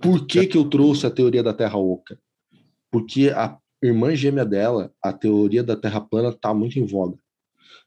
[0.00, 2.18] Por que, que eu trouxe a teoria da Terra Oca?
[2.90, 7.18] Porque a irmã gêmea dela, a teoria da Terra plana, está muito em voga.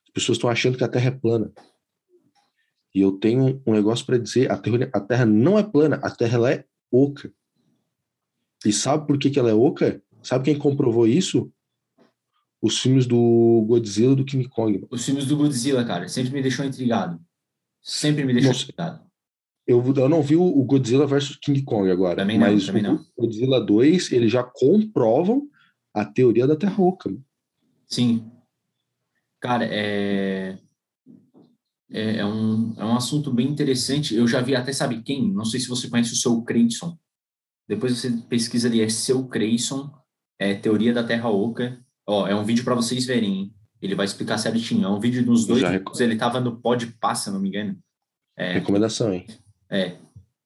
[0.06, 1.52] As pessoas estão achando que a Terra é plana.
[2.94, 6.10] E eu tenho um negócio para dizer: a, teoria, a Terra não é plana, a
[6.10, 7.32] Terra ela é oca.
[8.66, 10.02] E sabe por que, que ela é oca?
[10.24, 11.52] Sabe quem comprovou isso?
[12.66, 14.88] Os filmes do Godzilla e do King Kong.
[14.90, 17.22] Os filmes do Godzilla, cara, sempre me deixou intrigado.
[17.80, 19.06] Sempre me deixou Nossa, intrigado.
[19.68, 22.16] Eu, eu não vi o Godzilla versus King Kong agora.
[22.16, 23.06] Também não, mas também o não.
[23.16, 25.48] Godzilla 2, eles já comprovam
[25.94, 27.16] a teoria da Terra Oca.
[27.88, 28.32] Sim.
[29.40, 30.58] Cara, é...
[31.92, 34.16] É, é, um, é um assunto bem interessante.
[34.16, 35.32] Eu já vi até, sabe quem?
[35.32, 36.98] Não sei se você conhece o seu Creyson.
[37.68, 39.94] Depois você pesquisa ali, é seu Creyson,
[40.40, 41.85] é Teoria da Terra Oca.
[42.08, 43.54] Ó, é um vídeo para vocês verem, hein?
[43.82, 44.86] Ele vai explicar certinho.
[44.86, 45.64] É um vídeo dos dois.
[46.00, 47.78] Ele tava no Pod Passa, não me engano.
[48.38, 49.28] É, Recomendação, hein?
[49.70, 49.98] É.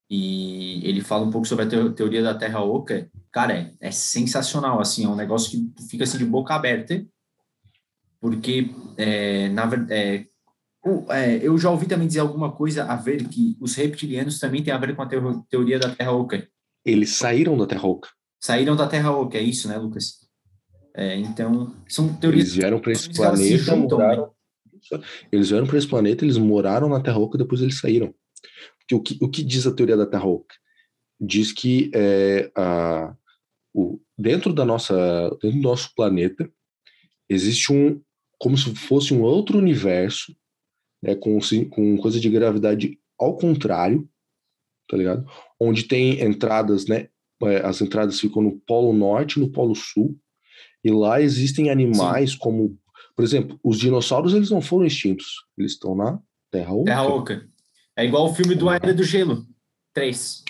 [0.10, 3.10] E ele fala um pouco sobre a teoria da Terra Oca.
[3.32, 7.06] Cara, é, é sensacional, assim, é um negócio que fica assim de boca aberta,
[8.20, 10.26] porque é, na é,
[11.10, 14.74] é, eu já ouvi também dizer alguma coisa a ver que os reptilianos também têm
[14.74, 16.48] a ver com a teoria da Terra Oca.
[16.84, 18.10] Eles saíram da Terra Oca.
[18.42, 20.19] Saíram da Terra Oca, é isso, né, Lucas?
[21.00, 22.48] É, então, são teorias.
[22.48, 23.74] Eles vieram para esse planeta.
[23.74, 24.34] Moraram...
[24.92, 25.02] né?
[25.32, 28.14] Eles vieram para esse planeta, eles moraram na Terra Oca, depois eles saíram.
[28.80, 30.54] Porque o que, o que diz a teoria da Terra Oca?
[31.18, 33.16] Diz que é, a,
[33.74, 36.52] o, dentro da nossa, dentro do nosso planeta
[37.30, 38.02] existe um,
[38.38, 40.36] como se fosse um outro universo
[41.02, 44.06] né, com, com coisa de gravidade ao contrário,
[44.90, 45.26] tá ligado?
[45.58, 47.08] Onde tem entradas, né?
[47.44, 50.20] É, as entradas ficam no Polo Norte e no Polo Sul,
[50.84, 52.38] e lá existem animais Sim.
[52.40, 52.78] como,
[53.16, 56.20] por exemplo, os dinossauros eles não foram extintos, eles estão na
[56.52, 56.86] Terra Oca.
[56.86, 57.50] Terra Oca.
[57.96, 59.46] É igual o filme do Era do Gelo,
[59.94, 60.44] 3.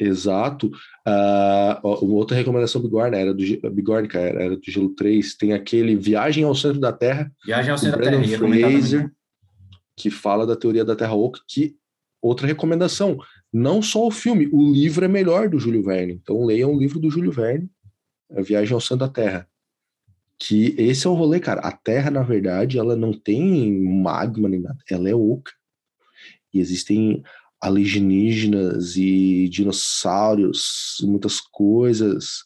[0.00, 0.68] Exato.
[1.06, 5.36] Uh, uma outra recomendação Bigorna era do Bigorna, cara, era do Gelo 3.
[5.36, 7.30] Tem aquele Viagem ao Centro da Terra.
[7.44, 8.38] Viagem ao Centro da Terra.
[8.38, 9.12] Fraser,
[9.96, 11.76] que fala da teoria da Terra Oca, que
[12.22, 13.18] outra recomendação,
[13.52, 16.14] não só o filme, o livro é melhor do Júlio Verne.
[16.14, 17.68] Então leiam o livro do Júlio Verne,
[18.34, 19.46] A Viagem ao Centro da Terra.
[20.40, 21.60] Que esse é o rolê, cara.
[21.60, 25.52] A Terra, na verdade, ela não tem magma nem nada, ela é oca.
[26.52, 27.22] E existem
[27.60, 32.44] alienígenas e dinossauros, muitas coisas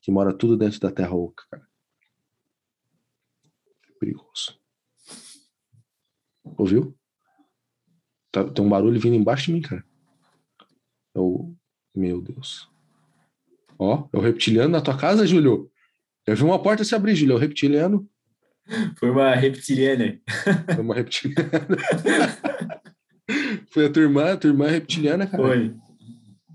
[0.00, 1.66] que mora tudo dentro da Terra Oca, cara.
[3.88, 4.58] É perigoso.
[6.58, 6.96] Ouviu?
[8.32, 9.84] Tá, tem um barulho vindo embaixo de mim, cara.
[11.14, 11.54] O.
[11.94, 12.68] Meu Deus.
[13.78, 15.70] Ó, é o reptiliano na tua casa, Júlio?
[16.26, 17.36] Eu vi uma porta se abrir, Júlio.
[17.36, 18.08] O reptiliano.
[18.98, 20.20] Foi uma reptiliana.
[20.74, 21.50] Foi uma reptiliana.
[23.70, 25.42] Foi a tua irmã, a tua irmã é reptiliana, cara?
[25.42, 25.74] Foi.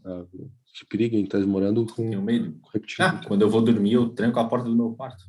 [0.05, 0.25] Ah,
[0.73, 1.25] que perigo, hein?
[1.25, 2.09] Tá morando com.
[2.09, 2.57] Tenho medo.
[2.61, 3.19] Com reptiliano.
[3.19, 5.23] Ah, quando eu vou dormir, eu tranco a porta do meu quarto.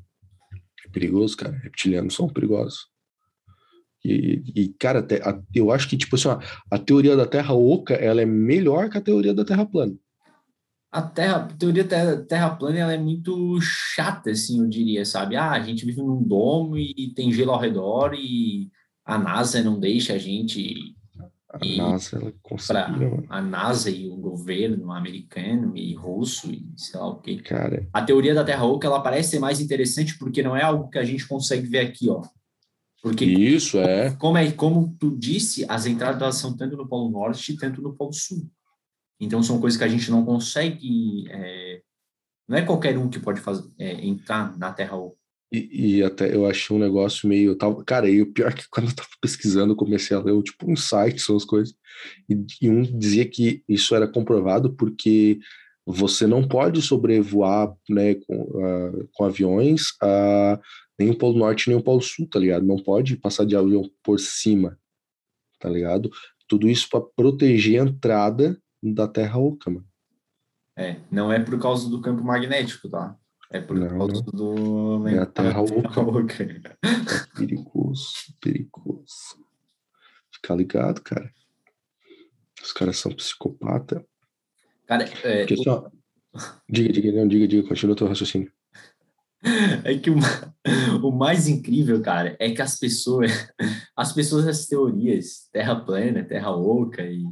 [0.85, 1.57] É perigoso, cara.
[1.59, 2.87] Reptilianos são perigosos.
[4.05, 5.07] E, e cara,
[5.55, 6.29] eu acho que, tipo assim,
[6.71, 9.95] a teoria da Terra oca, ela é melhor que a teoria da Terra plana.
[10.93, 15.37] A, terra, a teoria terra, terra plana, ela é muito chata, assim, eu diria, sabe?
[15.37, 18.71] Ah, a gente vive num domo e tem gelo ao redor e
[19.05, 20.95] a NASA não deixa a gente...
[21.49, 23.25] A NASA, ela conseguiu.
[23.29, 27.37] A NASA e o governo americano e russo e sei lá o quê.
[27.37, 27.87] Cara...
[27.93, 30.99] A teoria da Terra oca, ela parece ser mais interessante porque não é algo que
[30.99, 32.23] a gente consegue ver aqui, ó
[33.03, 34.13] porque Isso, é.
[34.13, 34.53] Como, é.
[34.53, 38.49] como tu disse, as entradas são tanto no Polo Norte quanto no Polo Sul.
[39.21, 41.29] Então, são coisas que a gente não consegue...
[41.31, 41.83] É,
[42.49, 45.17] não é qualquer um que pode fazer, é, entrar na Terra Oca.
[45.53, 47.55] E, e, até eu achei um negócio meio.
[47.55, 50.43] Tava, cara, e o pior é que quando eu tava pesquisando, eu comecei a ler
[50.43, 51.75] tipo, um site, são as coisas.
[52.29, 55.39] E, e, um dizia que isso era comprovado porque
[55.85, 60.59] você não pode sobrevoar né, com, uh, com aviões uh,
[60.99, 62.65] nem o Polo Norte nem o Polo Sul, tá ligado?
[62.65, 64.79] Não pode passar de avião por cima,
[65.59, 66.11] tá ligado?
[66.49, 69.87] Tudo isso para proteger a entrada da Terra Oca, mano.
[70.77, 73.17] É, não é por causa do campo magnético, tá?
[73.51, 75.03] É por não, causa não.
[75.03, 75.09] do.
[75.09, 76.01] É a Terra Oca.
[76.01, 76.43] Oca.
[76.43, 79.39] É perigoso, perigoso.
[80.35, 81.31] Fica ligado, cara.
[82.63, 84.05] Os caras são psicopata.
[84.87, 85.47] Cara, é.
[85.47, 85.91] Porque, o...
[86.69, 88.51] Diga, diga, não, diga, diga, continua o teu raciocínio.
[89.85, 90.15] É que o,
[91.03, 93.33] o mais incrível, cara, é que as pessoas,
[93.97, 97.25] as pessoas das teorias, terra plana, terra oca e,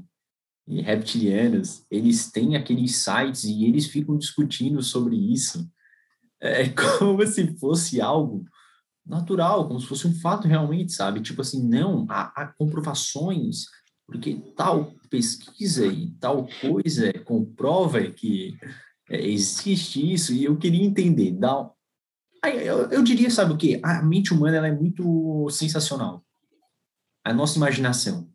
[0.71, 5.69] e reptilianos, eles têm aqueles sites e eles ficam discutindo sobre isso.
[6.41, 8.45] É como se fosse algo
[9.05, 11.21] natural, como se fosse um fato realmente, sabe?
[11.21, 13.65] Tipo assim, não, há, há comprovações
[14.11, 18.59] porque tal pesquisa e tal coisa comprova que
[19.09, 21.33] é, existe isso, e eu queria entender.
[21.33, 21.71] Dá,
[22.45, 23.81] eu, eu diria, sabe o quê?
[23.83, 26.25] A mente humana ela é muito sensacional.
[27.25, 28.29] A nossa imaginação.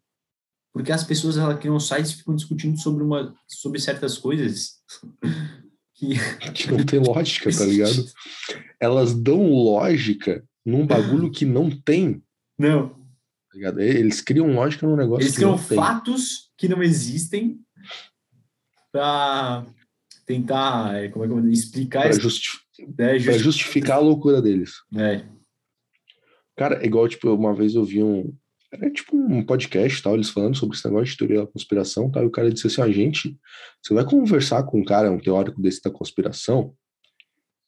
[0.75, 4.81] Porque as pessoas ela criam sites e ficam discutindo sobre, uma, sobre certas coisas
[5.95, 6.15] que...
[6.53, 8.05] que não tem lógica, tá ligado?
[8.77, 12.21] Elas dão lógica num bagulho que não tem.
[12.59, 12.89] Não.
[12.89, 17.57] Tá Eles criam lógica num negócio Eles criam fatos que não existem
[18.91, 19.65] para
[20.25, 22.49] tentar, é, como é que eu explicar pra, justi
[22.97, 24.73] é, justi justificar a loucura deles.
[24.93, 25.23] É.
[26.57, 28.35] Cara, é igual, tipo, uma vez eu vi um.
[28.71, 32.23] Era tipo um podcast tal, eles falando sobre esse negócio de teoria da conspiração tal,
[32.23, 33.38] e o cara disse assim: a gente,
[33.82, 36.73] você vai conversar com um cara, um teórico desse da conspiração,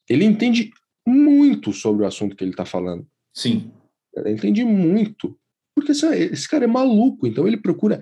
[0.08, 0.70] ele entende
[1.06, 3.06] muito sobre o assunto que ele tá falando.
[3.34, 3.70] Sim.
[4.14, 5.38] Ele entende muito.
[5.74, 8.00] Porque assim, esse cara é maluco, então ele procura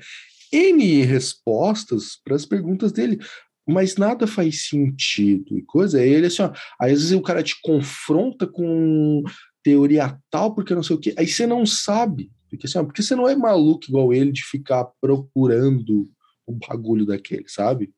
[0.52, 3.18] N respostas para as perguntas dele
[3.66, 5.98] mas nada faz sentido e coisa.
[5.98, 9.24] Aí ele assim, ó, aí às vezes o cara te confronta com
[9.62, 12.30] teoria tal, porque não sei o quê, aí você não sabe.
[12.56, 16.10] Porque, assim, ó, porque você não é maluco igual ele de ficar procurando
[16.46, 17.92] o bagulho daquele, sabe?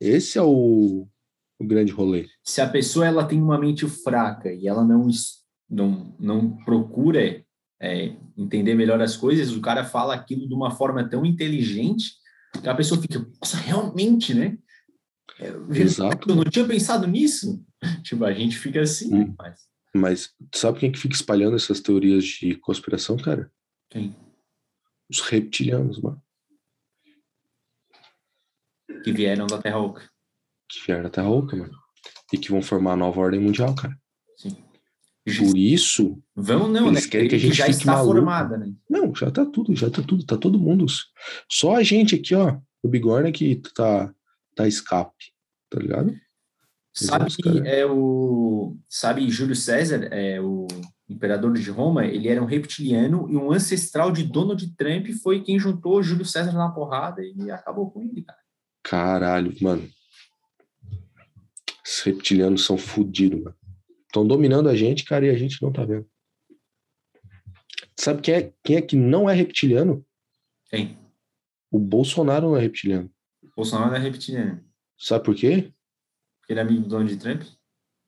[0.00, 1.06] Esse é o,
[1.58, 2.28] o grande rolê.
[2.44, 5.08] Se a pessoa ela tem uma mente fraca e ela não,
[5.70, 7.44] não, não procura
[7.80, 12.12] é, entender melhor as coisas, o cara fala aquilo de uma forma tão inteligente
[12.60, 14.58] que a pessoa fica, nossa, realmente, né?
[15.70, 16.28] Exato.
[16.30, 17.64] Eu não tinha pensado nisso.
[18.02, 19.34] Tipo, a gente fica assim, hum.
[19.38, 19.72] mas...
[19.94, 23.52] Mas sabe quem que fica espalhando essas teorias de conspiração, cara?
[23.92, 24.16] Quem?
[25.10, 26.22] Os reptilianos, mano.
[29.04, 30.08] Que vieram da Terra Oca.
[30.66, 31.78] Que vieram da Terra Oca, mano.
[32.32, 33.94] E que vão formar a nova ordem mundial, cara.
[34.38, 34.56] Sim.
[35.38, 36.22] Por isso.
[36.34, 37.10] Vão não, eles né?
[37.10, 38.14] querem que a gente já está maluco.
[38.14, 38.74] formada, né?
[38.88, 40.86] Não, já tá tudo, já tá tudo, tá todo mundo.
[41.50, 44.12] Só a gente aqui, ó, o Bigorna que tá,
[44.56, 45.32] tá escape
[45.68, 46.14] tá ligado?
[46.94, 50.66] Sabe que é o sabe Júlio César, é o
[51.08, 55.58] imperador de Roma, ele era um reptiliano e um ancestral de Donald Trump foi quem
[55.58, 58.38] juntou Júlio César na porrada e acabou com ele, cara.
[58.82, 59.88] Caralho, mano.
[61.84, 63.56] Os reptilianos são fodidos, mano.
[64.06, 66.06] Estão dominando a gente, cara, e a gente não tá vendo.
[67.98, 70.04] Sabe quem é, quem é que não é reptiliano?
[70.68, 70.98] Quem?
[71.70, 73.10] O Bolsonaro não é reptiliano.
[73.42, 74.62] O Bolsonaro não é reptiliano.
[74.98, 75.72] Sabe por quê?
[76.40, 77.42] Porque ele é amigo do Donald Trump?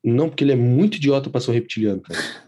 [0.05, 2.19] Não, porque ele é muito idiota para ser um reptiliano, cara.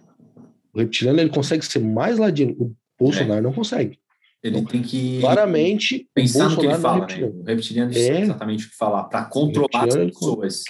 [0.77, 2.55] O reptiliano ele consegue ser mais ladino.
[2.61, 3.41] O Bolsonaro é.
[3.41, 3.99] não consegue.
[4.43, 7.27] Ele então, tem que claramente pensar no que ele fala, é né?
[7.29, 10.65] O reptiliano é exatamente o que falar para controlar as pessoas.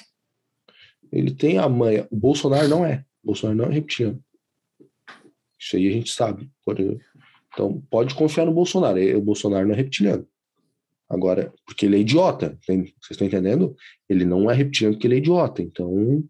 [1.10, 2.06] Ele tem a manha.
[2.08, 3.04] O Bolsonaro não é.
[3.20, 4.22] O Bolsonaro não é reptiliano.
[5.58, 6.48] Isso aí a gente sabe.
[7.52, 9.00] Então pode confiar no Bolsonaro.
[9.18, 10.24] O Bolsonaro não é reptiliano.
[11.08, 13.74] Agora, porque ele é idiota, vocês estão entendendo?
[14.08, 16.22] Ele não é reptiliano porque ele é idiota, então.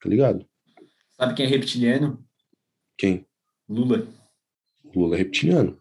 [0.00, 0.46] Tá ligado?
[1.16, 2.24] Sabe quem é reptiliano?
[3.00, 3.26] Quem?
[3.66, 4.06] Lula.
[4.94, 5.80] Lula é reptiliano.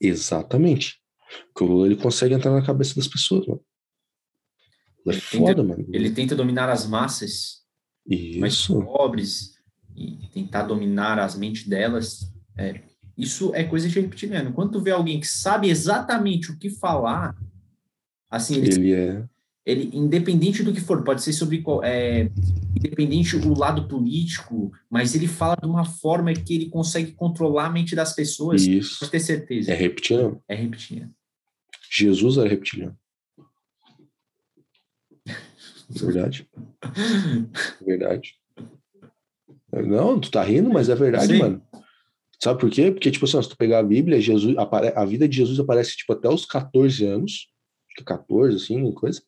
[0.00, 1.00] Exatamente.
[1.46, 3.60] Porque o Lula ele consegue entrar na cabeça das pessoas, mano.
[5.04, 5.86] Lula é foda, tenta, mano.
[5.92, 7.62] Ele tenta dominar as massas
[8.04, 8.40] Isso.
[8.40, 9.54] mais pobres
[9.94, 12.32] e tentar dominar as mentes delas.
[12.58, 12.82] É,
[13.16, 14.52] isso é coisa de reptiliano.
[14.52, 17.36] Quando tu vê alguém que sabe exatamente o que falar,
[18.28, 19.24] assim, ele, ele é
[19.66, 22.30] ele independente do que for, pode ser sobre é,
[22.76, 27.70] independente do lado político, mas ele fala de uma forma que ele consegue controlar a
[27.70, 28.64] mente das pessoas.
[28.64, 29.00] Isso.
[29.00, 29.72] Pode ter certeza.
[29.72, 30.40] É reptiliano.
[30.48, 31.12] É reptiliano.
[31.90, 32.96] Jesus era reptiliano.
[35.90, 36.48] Verdade.
[37.84, 38.34] verdade.
[39.72, 41.38] Não, tu tá rindo, mas é verdade, Sim.
[41.38, 41.62] mano.
[42.40, 42.92] Sabe por quê?
[42.92, 46.12] Porque, tipo assim, se tu pegar a Bíblia, Jesus, a vida de Jesus aparece, tipo,
[46.12, 47.48] até os 14 anos,
[48.04, 49.22] 14, assim, coisa.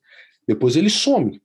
[0.48, 1.40] Depois ele some.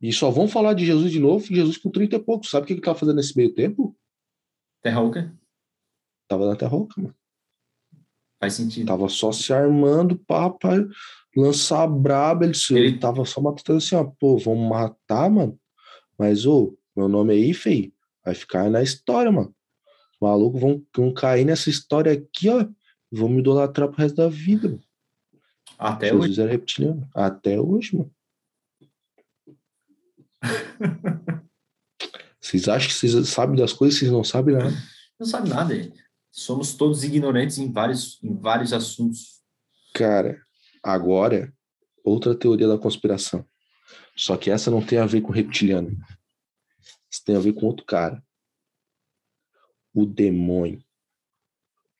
[0.00, 2.46] E só vão falar de Jesus de novo, Jesus com 30 e pouco.
[2.46, 3.96] Sabe o que ele tava fazendo nesse meio tempo?
[4.82, 5.32] Terra Oca?
[6.26, 7.14] Tava na Terra Oca, mano.
[8.40, 8.86] Faz sentido.
[8.86, 10.56] Tava só se armando para
[11.36, 12.44] lançar a braba.
[12.44, 15.56] Ele, ele tava só matando assim, ó, pô, vamos matar, mano.
[16.18, 17.92] Mas, ô, meu nome aí, feio,
[18.24, 19.54] vai ficar na história, mano
[20.22, 22.66] malucos vão, vão cair nessa história aqui, ó.
[23.10, 24.68] Vão me idolatrar pro resto da vida.
[24.68, 24.82] Mano.
[25.78, 26.40] Até Jesus hoje.
[26.40, 27.08] era reptiliano.
[27.14, 28.10] Até hoje, mano.
[32.40, 34.74] vocês acham que vocês sabem das coisas, vocês não sabem nada.
[35.18, 35.92] Não sabe nada.
[36.30, 39.40] Somos todos ignorantes em vários, em vários assuntos.
[39.94, 40.40] Cara,
[40.82, 41.52] agora,
[42.04, 43.46] outra teoria da conspiração.
[44.16, 45.96] Só que essa não tem a ver com reptiliano.
[47.10, 48.22] Isso tem a ver com outro cara
[49.94, 50.82] o demônio,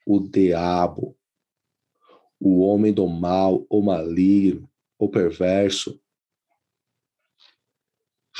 [0.06, 1.16] o diabo,
[2.40, 4.68] o homem do mal, o maligno,
[4.98, 6.00] o perverso.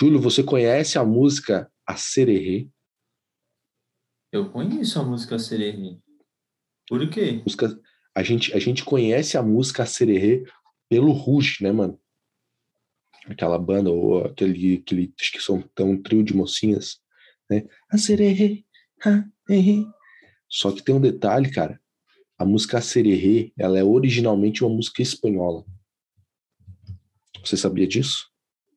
[0.02, 2.68] Júlio, você conhece a música A Sererê?
[4.32, 5.96] Eu conheço a música Sererê.
[6.88, 7.40] Por quê?
[7.46, 7.80] Música,
[8.12, 10.44] a, gente, a gente conhece a música A Sererê
[10.88, 12.00] pelo Ruge, né, mano?
[13.26, 17.00] Aquela banda, ou aquele, aquele acho que são um trio de mocinhas,
[17.48, 17.64] né?
[17.88, 18.64] A Sererê,
[19.04, 19.24] a
[20.48, 21.80] Só que tem um detalhe, cara.
[22.36, 25.64] A música Sererê, ela é originalmente uma música espanhola.
[27.44, 28.31] Você sabia disso?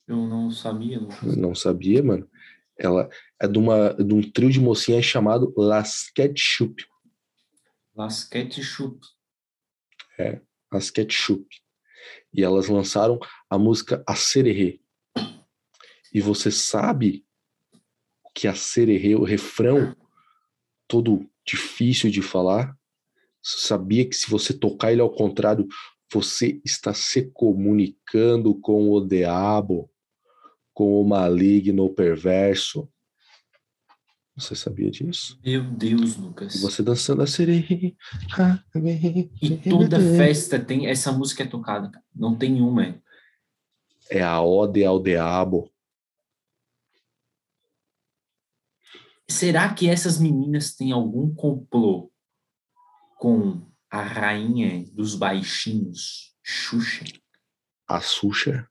[0.08, 1.00] Eu não sabia.
[1.00, 2.30] Não, não sabia, mano.
[2.78, 3.10] Ela
[3.42, 6.86] é de, uma, de um trio de mocinhas chamado Las Ketchup.
[7.96, 9.00] Las Ketchup.
[10.20, 10.42] É,
[10.72, 11.48] Las Ketchup.
[12.34, 14.80] E elas lançaram a música A Sererê.
[16.14, 17.26] E você sabe
[18.34, 19.96] que a Sererê, o refrão,
[20.88, 22.78] todo difícil de falar,
[23.42, 25.68] sabia que se você tocar ele ao contrário,
[26.12, 29.90] você está se comunicando com o diabo,
[30.76, 32.88] com o maligno perverso.
[34.36, 35.40] Você sabia disso?
[35.44, 36.56] Meu Deus, Lucas.
[36.56, 37.96] E você dançando a sereia.
[39.42, 42.04] E toda festa tem essa música é tocada.
[42.14, 42.86] Não tem uma.
[42.86, 43.02] É,
[44.10, 45.72] é a ode ao diabo.
[49.28, 52.12] Será que essas meninas têm algum complô
[53.18, 57.06] com a rainha dos baixinhos, Xuxa?
[57.88, 58.70] A Xuxa?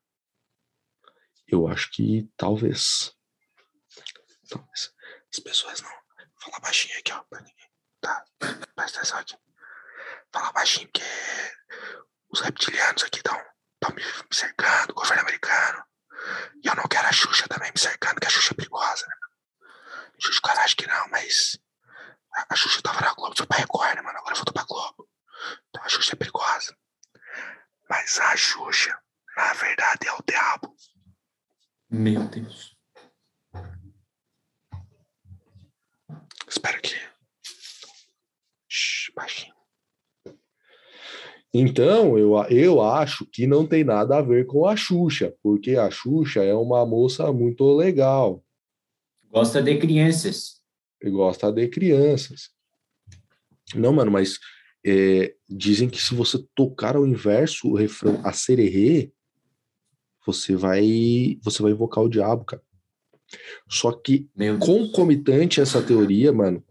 [1.47, 3.13] Eu acho que talvez.
[4.49, 4.93] Talvez.
[5.33, 5.93] As pessoas não.
[6.41, 7.71] Fala baixinho aqui, ó, pra ninguém.
[8.01, 8.25] Tá?
[8.75, 9.37] Presta atenção aqui.
[10.33, 11.03] Fala baixinho, porque
[12.29, 13.37] os reptilianos aqui estão
[13.95, 15.85] me cercando, o governo americano.
[16.63, 19.15] E eu não quero a Xuxa também me cercando, que a Xuxa é perigosa, né?
[20.21, 21.59] Xuxa, cara, acho que não, mas
[22.35, 24.19] a, a Xuxa tava na Globo, foi pra Record, né, mano?
[24.19, 25.09] Agora voltou pra Globo.
[25.69, 26.77] Então a Xuxa é perigosa.
[27.89, 28.99] Mas a Xuxa,
[29.37, 30.75] na verdade, é o diabo.
[31.91, 32.77] Meu Deus.
[36.49, 36.95] Espera aqui.
[38.69, 39.55] Shhh, baixinho.
[41.57, 45.89] Então, eu, eu acho que não tem nada a ver com a Xuxa, porque a
[45.89, 48.45] Xuxa é uma moça muito legal.
[49.31, 50.61] Gosta de crianças.
[51.01, 52.51] Gosta de crianças.
[53.73, 54.41] Não, mano, mas
[54.85, 59.13] é, dizem que se você tocar ao inverso o refrão a sererê,
[60.25, 62.63] você vai você vai invocar o diabo, cara.
[63.69, 64.29] Só que
[64.61, 66.63] concomitante a essa teoria, mano,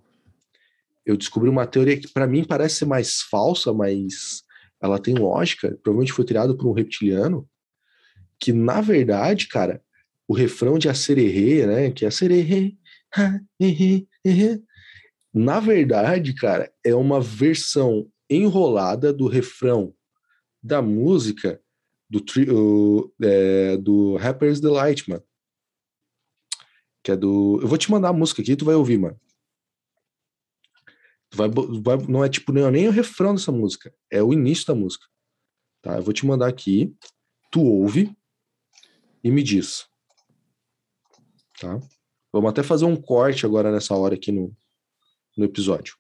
[1.05, 4.43] eu descobri uma teoria que para mim parece ser mais falsa, mas
[4.81, 7.47] ela tem lógica, provavelmente foi criada por um reptiliano,
[8.39, 9.81] que na verdade, cara,
[10.27, 12.75] o refrão de Acererê, né, que é Acererê,
[15.33, 19.93] na verdade, cara, é uma versão enrolada do refrão
[20.61, 21.59] da música
[22.13, 25.23] do, trio, é, do Rapper's Delight, mano.
[27.03, 27.59] Que é do.
[27.59, 29.19] Eu vou te mandar a música aqui, tu vai ouvir, mano.
[31.31, 34.67] Tu vai, vai, não é tipo nem, nem o refrão dessa música, é o início
[34.67, 35.07] da música.
[35.81, 35.97] Tá?
[35.97, 36.95] Eu vou te mandar aqui,
[37.51, 38.15] tu ouve
[39.23, 39.87] e me diz.
[41.59, 41.79] Tá?
[42.31, 44.55] Vamos até fazer um corte agora nessa hora aqui no,
[45.35, 45.97] no episódio.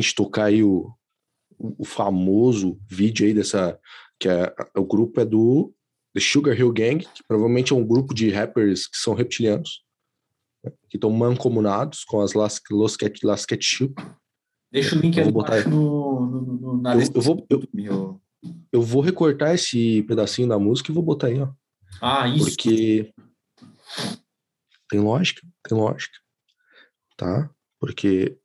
[0.00, 0.92] Gente tocar aí o,
[1.58, 3.78] o famoso vídeo aí dessa.
[4.20, 5.72] Que é, o grupo é do
[6.14, 9.84] The Sugar Hill Gang, que provavelmente é um grupo de rappers que são reptilianos,
[10.64, 13.46] né, que estão mancomunados com as Las, Los Cat, Las.
[14.70, 15.68] Deixa o link eu aí botar...
[15.68, 18.20] no, no, no, na eu, eu vou, eu,
[18.72, 21.48] eu vou recortar esse pedacinho da música e vou botar aí, ó.
[22.02, 22.50] Ah, isso.
[22.50, 23.12] Porque
[24.88, 26.18] tem lógica, tem lógica.
[27.16, 27.50] Tá?
[27.80, 28.38] Porque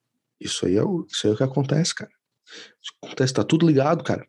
[0.44, 2.12] isso aí é o, isso aí é o que acontece, cara.
[2.82, 4.28] Isso acontece, tá tudo ligado, cara.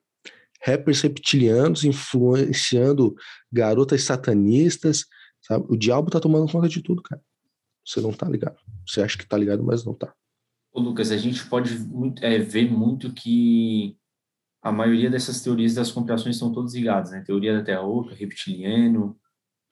[0.63, 3.15] Rappers reptilianos influenciando
[3.53, 5.05] garotas satanistas,
[5.43, 5.67] sabe?
[5.69, 7.21] O diabo tá tomando conta de tudo, cara.
[7.85, 8.57] Você não tá ligado.
[8.87, 10.15] Você acha que tá ligado, mas não tá.
[10.73, 11.77] Ô, Lucas, a gente pode
[12.23, 13.97] é, ver muito que
[14.63, 17.21] a maioria dessas teorias das conspirações estão todas ligadas, né?
[17.21, 19.19] Teoria da Terra Oca, reptiliano,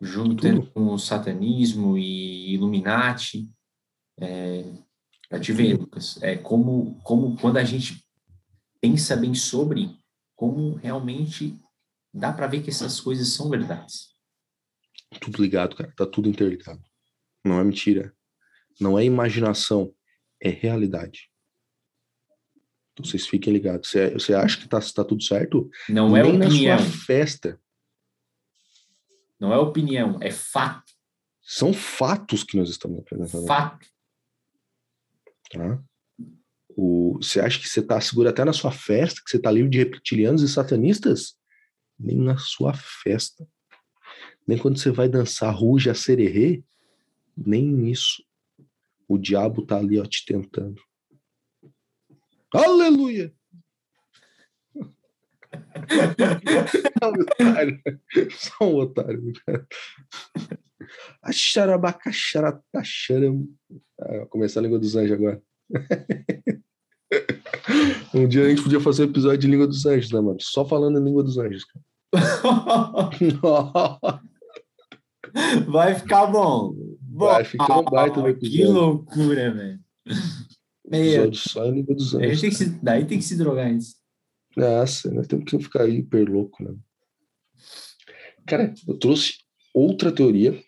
[0.00, 3.50] junto com o satanismo e Illuminati.
[4.20, 4.64] É,
[5.32, 8.04] pra te ver, Lucas, é como, como quando a gente
[8.82, 9.98] pensa bem sobre,
[10.36, 11.58] como realmente
[12.12, 14.14] dá para ver que essas coisas são verdades.
[15.18, 15.90] Tudo ligado, cara.
[15.96, 16.82] Tá tudo interligado.
[17.42, 18.14] Não é mentira.
[18.78, 19.94] Não é imaginação.
[20.38, 21.30] É realidade.
[22.92, 23.88] Então vocês fiquem ligados.
[23.88, 25.70] Você, você acha que tá, tá tudo certo?
[25.88, 26.76] Não é Nem é opinião.
[26.76, 27.60] na sua festa.
[29.40, 30.92] Não é opinião, é fato.
[31.40, 33.46] São fatos que nós estamos apresentando.
[33.46, 33.92] Fato.
[35.52, 35.82] Tá?
[36.70, 39.70] O, você acha que você está seguro até na sua festa, que você está livre
[39.70, 41.36] de reptilianos e satanistas?
[41.98, 43.46] Nem na sua festa.
[44.46, 46.64] Nem quando você vai dançar ruja sererê,
[47.36, 48.24] nem nisso.
[49.06, 50.80] O diabo tá ali, ó, te tentando.
[52.52, 53.32] Aleluia!
[57.00, 57.80] Não, otário.
[58.30, 59.32] Só um otário.
[61.22, 63.48] Axarabacaxarataxaram.
[64.04, 65.42] Ah, começar a língua dos anjos agora.
[68.14, 70.38] um dia a gente podia fazer um episódio de língua dos anjos, né, mano?
[70.40, 71.84] Só falando em língua dos anjos, cara.
[75.66, 76.74] Vai ficar bom.
[77.10, 78.58] Vai ficar um baita no episódio.
[78.58, 79.80] Que loucura, velho.
[80.90, 82.40] Episódio só em língua dos anjos.
[82.40, 83.96] Tem se, daí tem que se drogar antes.
[84.56, 86.74] Nossa, nós temos que ficar hiper louco, né?
[88.46, 89.34] Cara, eu trouxe
[89.72, 90.60] outra teoria.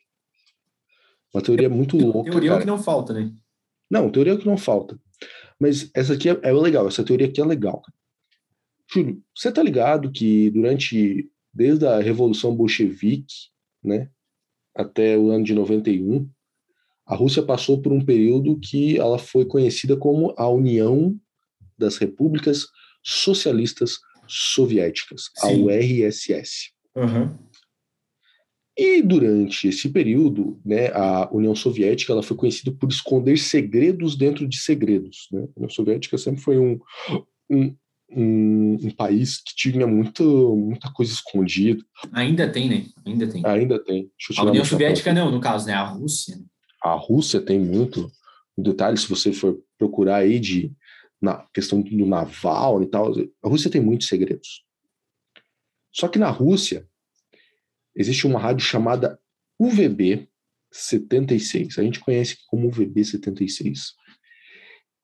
[1.35, 2.31] Uma teoria muito louca.
[2.31, 3.33] Teoria é o que não falta, né?
[3.91, 4.99] Não, teoria é que não falta.
[5.61, 7.83] Mas essa aqui é, é legal, essa teoria aqui é legal.
[8.93, 13.35] Júlio, você tá ligado que durante, desde a Revolução Bolchevique,
[13.83, 14.09] né,
[14.75, 16.29] até o ano de 91,
[17.07, 21.19] a Rússia passou por um período que ela foi conhecida como a União
[21.77, 22.67] das Repúblicas
[23.03, 25.47] Socialistas Soviéticas, Sim.
[25.47, 26.73] a URSS.
[26.97, 27.37] Uhum.
[28.77, 34.49] E durante esse período, né, a União Soviética ela foi conhecida por esconder segredos dentro
[34.49, 35.29] de segredos.
[35.31, 35.43] Né?
[35.43, 36.81] A União Soviética sempre foi um,
[37.49, 37.77] um,
[38.11, 41.85] um, um, país que tinha muito, muita coisa escondida.
[42.13, 42.87] Ainda tem, né?
[43.07, 43.47] Ainda tem.
[43.47, 44.11] Ainda tem.
[44.37, 45.73] A União Soviética não, no caso, né?
[45.73, 46.37] A Rússia.
[46.83, 48.11] A Rússia tem muito.
[48.59, 50.73] Um detalhe, se você for procurar aí de
[51.23, 53.13] na questão do naval e tal,
[53.43, 54.65] a Rússia tem muitos segredos.
[55.91, 56.87] Só que na Rússia
[57.95, 59.19] existe uma rádio chamada
[59.59, 60.29] UVB
[60.71, 61.79] 76.
[61.79, 63.95] A gente conhece como UVB 76,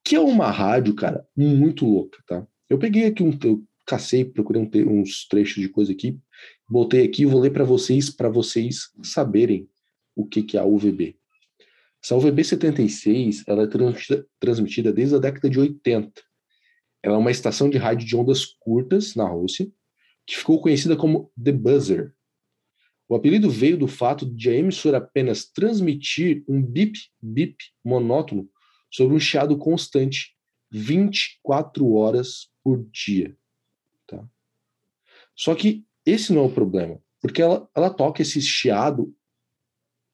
[0.04, 2.46] que é uma rádio, cara, muito louca, tá?
[2.68, 6.18] Eu peguei aqui um, eu cacei, procurei um, uns trechos de coisa aqui,
[6.68, 9.68] botei aqui e vou ler para vocês, para vocês saberem
[10.14, 11.16] o que, que é a UVB.
[12.02, 16.12] Essa UVB 76, ela é transmitida, transmitida desde a década de 80.
[17.02, 19.70] Ela é uma estação de rádio de ondas curtas na Rússia,
[20.26, 22.14] que ficou conhecida como The Buzzer.
[23.10, 28.48] O apelido veio do fato de a emissora apenas transmitir um bip-bip monótono
[28.88, 30.36] sobre um chiado constante,
[30.70, 33.36] 24 horas por dia.
[34.06, 34.24] Tá?
[35.34, 39.12] Só que esse não é o problema, porque ela, ela toca esse chiado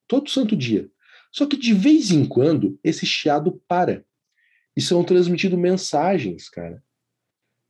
[0.08, 0.90] todo santo dia.
[1.30, 4.06] Só que de vez em quando esse chiado para.
[4.74, 6.82] E são transmitidas mensagens, cara.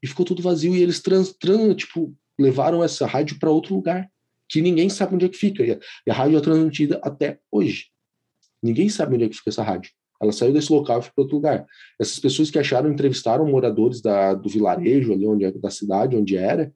[0.00, 4.08] e ficou tudo vazio e eles trans, trans tipo levaram essa rádio para outro lugar
[4.48, 7.40] que ninguém sabe onde é que fica e a, e a rádio é transmitida até
[7.50, 7.86] hoje.
[8.62, 9.90] Ninguém sabe onde é que fica essa rádio.
[10.22, 11.66] Ela saiu desse local e foi para outro lugar.
[12.00, 16.36] Essas pessoas que acharam entrevistaram moradores da, do vilarejo ali onde é, da cidade onde
[16.36, 16.72] era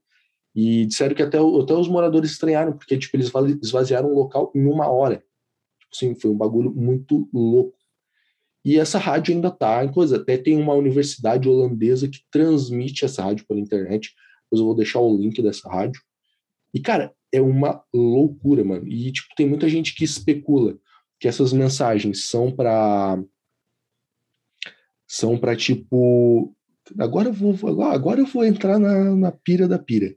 [0.54, 3.32] E disseram que até, até os moradores estranharam, porque tipo, eles
[3.62, 5.16] esvaziaram o local em uma hora.
[5.80, 7.76] Tipo assim, foi um bagulho muito louco.
[8.64, 10.16] E essa rádio ainda tá em coisa.
[10.16, 14.14] Até tem uma universidade holandesa que transmite essa rádio pela internet.
[14.44, 16.00] Depois eu vou deixar o link dessa rádio.
[16.72, 18.86] E, cara, é uma loucura, mano.
[18.86, 20.78] E, tipo, tem muita gente que especula
[21.18, 23.22] que essas mensagens são para
[25.06, 26.52] são para tipo
[26.98, 30.16] agora eu vou agora eu vou entrar na, na pira da pira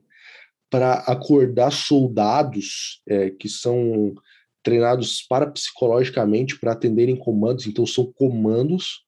[0.70, 4.14] para acordar soldados é, que são
[4.62, 9.04] treinados parapsicologicamente para atenderem comandos, então são comandos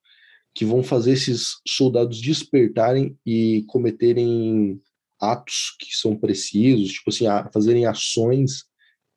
[0.55, 4.81] que vão fazer esses soldados despertarem e cometerem
[5.21, 8.65] atos que são precisos, tipo assim, fazerem ações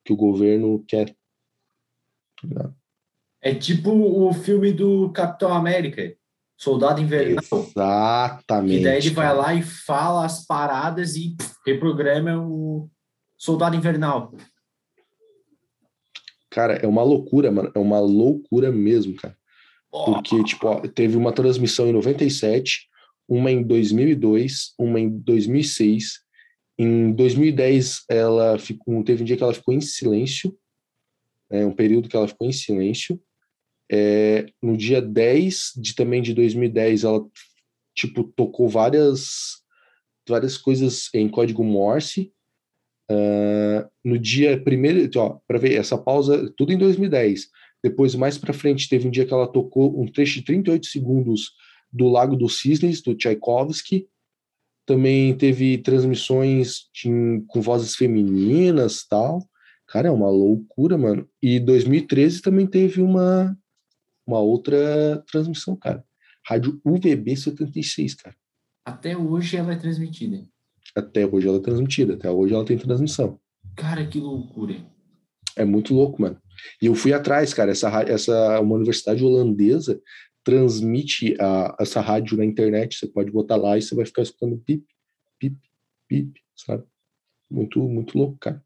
[0.03, 1.15] que o governo quer.
[3.39, 6.15] É tipo o filme do Capitão América,
[6.61, 7.43] Soldado Invernal.
[7.51, 8.81] Exatamente.
[8.81, 12.87] E daí ele vai lá e fala as paradas e pff, reprograma o
[13.35, 14.31] Soldado Invernal.
[16.51, 17.71] Cara, é uma loucura, mano.
[17.73, 19.35] É uma loucura mesmo, cara.
[19.89, 22.87] Porque, tipo, ó, teve uma transmissão em 97,
[23.27, 26.19] uma em 2002, uma em 2006.
[26.77, 30.55] Em 2010, ela ficou, teve um dia que ela ficou em silêncio,
[31.49, 33.19] é, um período que ela ficou em silêncio.
[33.91, 37.25] É, no dia 10 de também de 2010, ela,
[37.93, 39.57] tipo, tocou várias,
[40.27, 42.31] várias coisas em código Morse,
[43.11, 45.09] Uh, no dia primeiro,
[45.45, 47.49] para ver essa pausa, tudo em 2010.
[47.83, 51.51] Depois, mais para frente, teve um dia que ela tocou um trecho de 38 segundos
[51.91, 54.07] do Lago dos Cisnes, do Tchaikovsky.
[54.85, 59.43] Também teve transmissões de, com vozes femininas tal.
[59.87, 61.27] Cara, é uma loucura, mano.
[61.41, 63.57] E 2013 também teve uma,
[64.31, 66.03] uma outra transmissão, cara.
[66.45, 68.35] Rádio UVB 76, cara.
[68.85, 70.43] Até hoje ela é transmitida.
[70.95, 73.39] Até hoje ela é transmitida, até hoje ela tem transmissão.
[73.75, 74.75] Cara, que loucura.
[75.55, 76.37] É muito louco, mano.
[76.81, 77.71] E eu fui atrás, cara.
[77.71, 80.01] Essa, essa uma universidade holandesa
[80.43, 82.97] transmite a, essa rádio na internet.
[82.97, 84.83] Você pode botar lá e você vai ficar escutando pip,
[85.39, 85.57] pip,
[86.07, 86.83] pip, sabe?
[87.49, 88.63] Muito, muito louco, cara.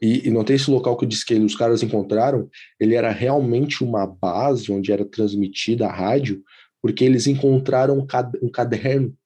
[0.00, 3.10] E, e, não tem esse local que eu disse que os caras encontraram, ele era
[3.10, 6.42] realmente uma base onde era transmitida a rádio,
[6.80, 8.06] porque eles encontraram
[8.40, 9.16] um caderno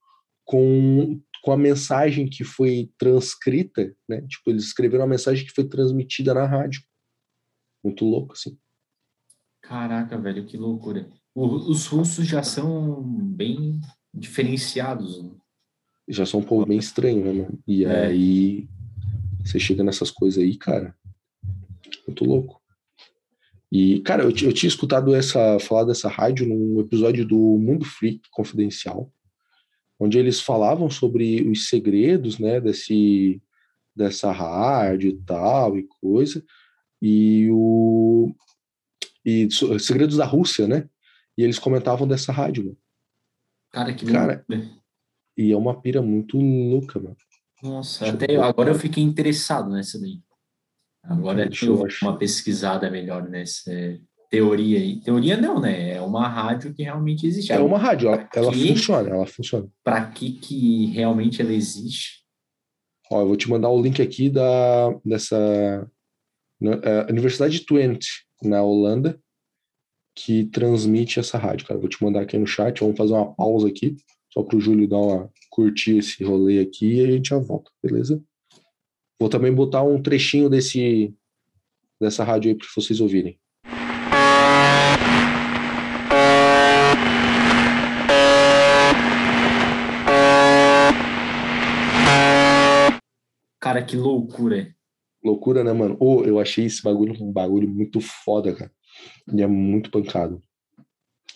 [0.44, 4.22] com, com a mensagem que foi transcrita, né?
[4.22, 6.82] Tipo, eles escreveram a mensagem que foi transmitida na rádio.
[7.84, 8.56] Muito louco, assim.
[9.60, 11.08] Caraca, velho, que loucura.
[11.34, 13.80] O, os russos já são bem
[14.12, 15.22] diferenciados.
[15.22, 15.30] Né?
[16.08, 17.48] Já são um povo bem estranho, né?
[17.66, 18.06] E é.
[18.06, 18.68] aí
[19.44, 20.94] você chega nessas coisas aí, cara.
[22.06, 22.60] Muito louco.
[23.70, 28.28] E, cara, eu, eu tinha escutado essa falar dessa rádio num episódio do Mundo Freak
[28.30, 29.10] Confidencial
[30.02, 33.40] onde eles falavam sobre os segredos, né, desse,
[33.94, 36.44] dessa rádio e tal e coisa,
[37.00, 38.34] e o
[39.24, 40.88] e segredos da Rússia, né?
[41.38, 42.78] E eles comentavam dessa rádio, mano.
[43.70, 44.44] Cara, que cara.
[44.48, 44.76] Né?
[45.36, 47.16] E é uma pira muito louca, mano.
[47.62, 50.20] Nossa, Deixa até eu, agora eu fiquei interessado nessa daí.
[51.04, 53.70] Agora Deixa eu uma pesquisada melhor nessa
[54.28, 55.00] teoria aí.
[55.00, 55.90] Teoria não, né?
[55.90, 57.52] É uma rádio que realmente existe.
[57.52, 59.68] É uma rádio, ela, ela funciona, ela funciona.
[59.84, 62.22] Para que que realmente ela existe?
[63.10, 65.88] Ó, eu vou te mandar o link aqui da dessa
[66.62, 69.20] uh, Universidade de Twente, na Holanda,
[70.16, 71.78] que transmite essa rádio, cara.
[71.78, 73.96] Vou te mandar aqui no chat, vamos fazer uma pausa aqui,
[74.32, 77.70] só para o Júlio dar uma curtir esse rolê aqui e a gente já volta,
[77.82, 78.22] beleza?
[79.20, 81.14] Vou também botar um trechinho desse
[82.00, 83.38] dessa rádio aí para vocês ouvirem.
[93.60, 94.74] Cara, que loucura.
[95.22, 95.96] Loucura, né, mano?
[96.00, 98.72] Oh, eu achei esse bagulho um bagulho muito foda, cara.
[99.32, 100.42] E é muito pancado.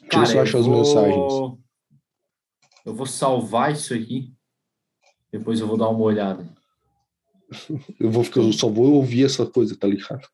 [0.00, 1.56] Deixa eu só achar as mensagens.
[2.86, 4.32] Eu vou salvar isso aqui.
[5.32, 6.48] Depois eu vou dar uma olhada.
[7.98, 10.24] eu vou ficar, eu só vou ouvir essa coisa, tá ligado?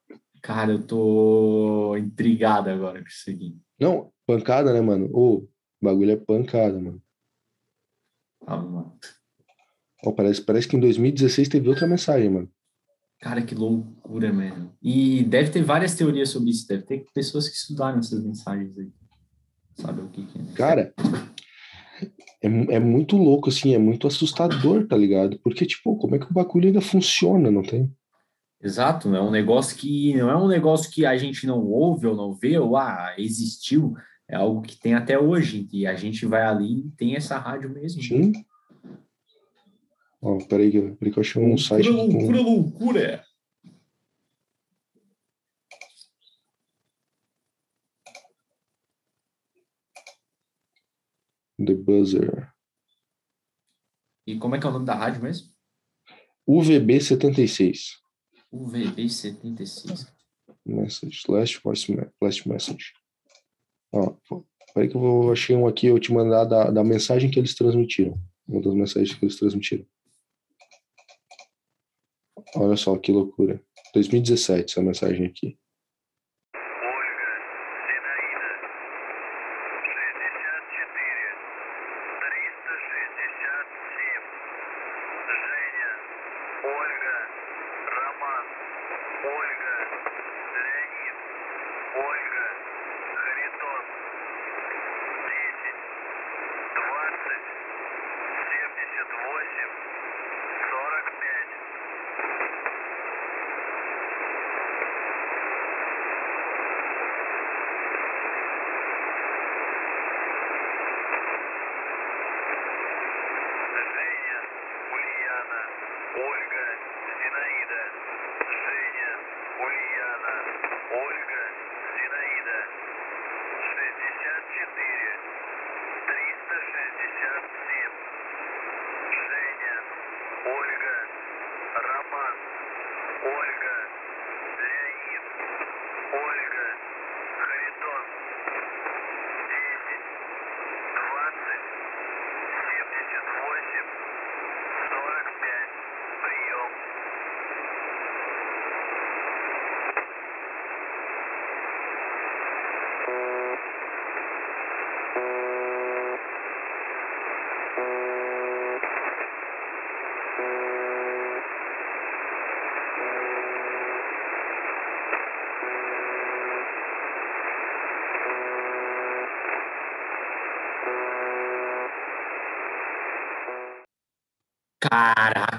[0.43, 3.57] Cara, eu tô intrigado agora com isso aqui.
[3.81, 5.09] Não, pancada, né, mano?
[5.15, 5.49] Ô, o
[5.81, 7.03] bagulho é pancada, mano.
[8.45, 8.99] Calma, mano.
[10.05, 12.51] Oh, parece, parece que em 2016 teve outra mensagem, mano.
[13.19, 14.77] Cara, que loucura, mano.
[14.83, 16.69] E deve ter várias teorias sobre isso.
[16.69, 18.93] Deve ter pessoas que estudaram essas mensagens aí.
[19.77, 20.55] Sabe o que, que é?
[20.55, 20.93] Cara,
[22.43, 25.39] é, é muito louco, assim, é muito assustador, tá ligado?
[25.43, 27.91] Porque, tipo, como é que o bagulho ainda funciona, não tem?
[28.63, 32.15] Exato, é um negócio que não é um negócio que a gente não ouve ou
[32.15, 33.95] não vê, ou ah, existiu,
[34.29, 37.71] é algo que tem até hoje, e a gente vai ali e tem essa rádio
[37.71, 38.03] mesmo.
[38.03, 38.33] Sim.
[40.21, 42.45] Ó, peraí, que- peraí que eu achei um site loucura, com...
[42.45, 43.25] loucura.
[51.65, 52.53] The Buzzer.
[54.27, 55.49] E como é que é o nome da rádio mesmo?
[56.49, 57.99] UVB76.
[58.51, 60.13] UVB 76.
[60.65, 62.93] Message, last voice, last message.
[63.93, 64.15] Ó,
[64.75, 67.55] peraí que eu vou, achei um aqui, eu te mandar da, da mensagem que eles
[67.55, 68.21] transmitiram.
[68.47, 69.87] Uma das mensagens que eles transmitiram.
[72.55, 73.63] Olha só, que loucura.
[73.95, 75.59] 2017, essa mensagem aqui.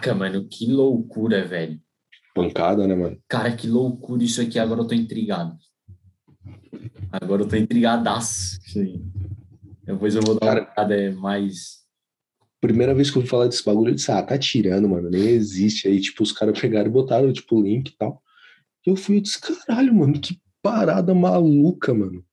[0.04, 1.80] Caraca, mano, que loucura, velho.
[2.36, 3.18] Pancada, né, mano?
[3.28, 4.60] Cara, que loucura isso aqui.
[4.60, 5.58] Agora eu tô intrigado.
[7.10, 8.60] Agora eu tô intrigadaço.
[8.76, 9.02] Aí.
[9.86, 11.84] Depois eu vou dar uma Cara- olhada mais.
[12.60, 15.22] Primeira vez que eu ouvi falar desse bagulho, eu disse, ah, tá tirando, mano, nem
[15.30, 15.88] existe.
[15.88, 18.22] Aí, tipo, os caras pegaram e botaram, tipo, o link e tal.
[18.86, 22.26] E eu fui e disse, caralho, mano, que parada maluca, mano.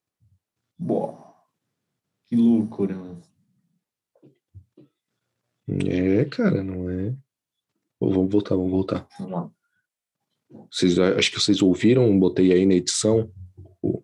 [0.79, 1.35] Boa.
[2.27, 3.21] Que loucura, mano.
[5.87, 6.80] É, cara, não é.
[8.31, 9.09] Vamos voltar, vamos voltar.
[9.19, 9.51] Vamos lá.
[10.71, 13.31] Vocês, acho que vocês ouviram, botei aí na edição
[13.83, 14.03] o,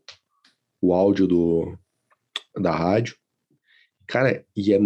[0.81, 1.79] o áudio do,
[2.61, 3.16] da rádio.
[4.07, 4.79] Cara, e é,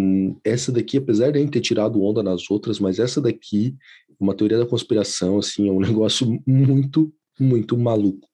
[0.45, 3.77] essa daqui, apesar de a gente ter tirado onda nas outras, mas essa daqui,
[4.19, 8.29] uma teoria da conspiração, assim, é um negócio muito, muito maluco.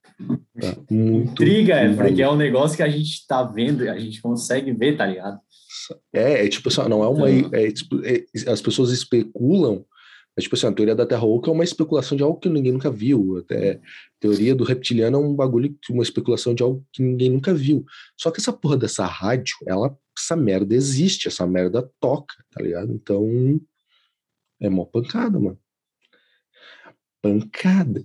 [0.61, 0.77] Tá?
[0.89, 1.33] Muito.
[1.33, 2.05] Intriga, é, maluco.
[2.05, 5.41] porque é um negócio que a gente tá vendo, a gente consegue ver, tá ligado?
[6.13, 7.31] É, é tipo assim, não é uma.
[7.31, 8.01] Então- é, tipo,
[8.49, 9.85] as pessoas especulam,
[10.37, 12.73] mas tipo assim, a teoria da Terra Oca é uma especulação de algo que ninguém
[12.73, 13.39] nunca viu.
[13.39, 13.81] Até
[14.21, 17.85] teoria do reptiliano é um bagulho, uma especulação de algo que ninguém nunca viu.
[18.19, 22.93] Só que essa porra dessa rádio, ela, essa merda existe, essa merda toca, tá ligado?
[22.93, 23.27] Então,
[24.61, 25.59] é mó pancada, mano.
[27.23, 28.05] Pancada.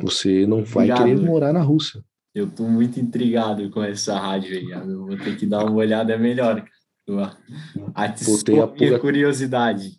[0.00, 1.26] Você não vai Obrigado, querer velho.
[1.26, 2.04] morar na Rússia.
[2.34, 4.70] Eu tô muito intrigado com essa rádio aí.
[4.70, 6.64] Eu vou ter que dar uma olhada melhor.
[7.08, 9.98] Botei a minha pulga- curiosidade.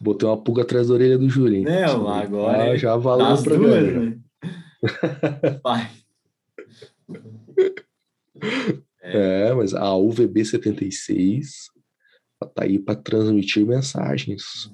[0.00, 1.56] Botei uma pulga atrás da orelha do Júlio.
[1.58, 1.64] hein?
[1.64, 3.80] Não, agora Ah, é já valeu Das o programa.
[3.80, 5.60] duas, né?
[5.62, 5.90] Vai.
[9.08, 11.70] É, mas a UVB 76
[12.42, 14.70] ela tá aí para transmitir mensagens.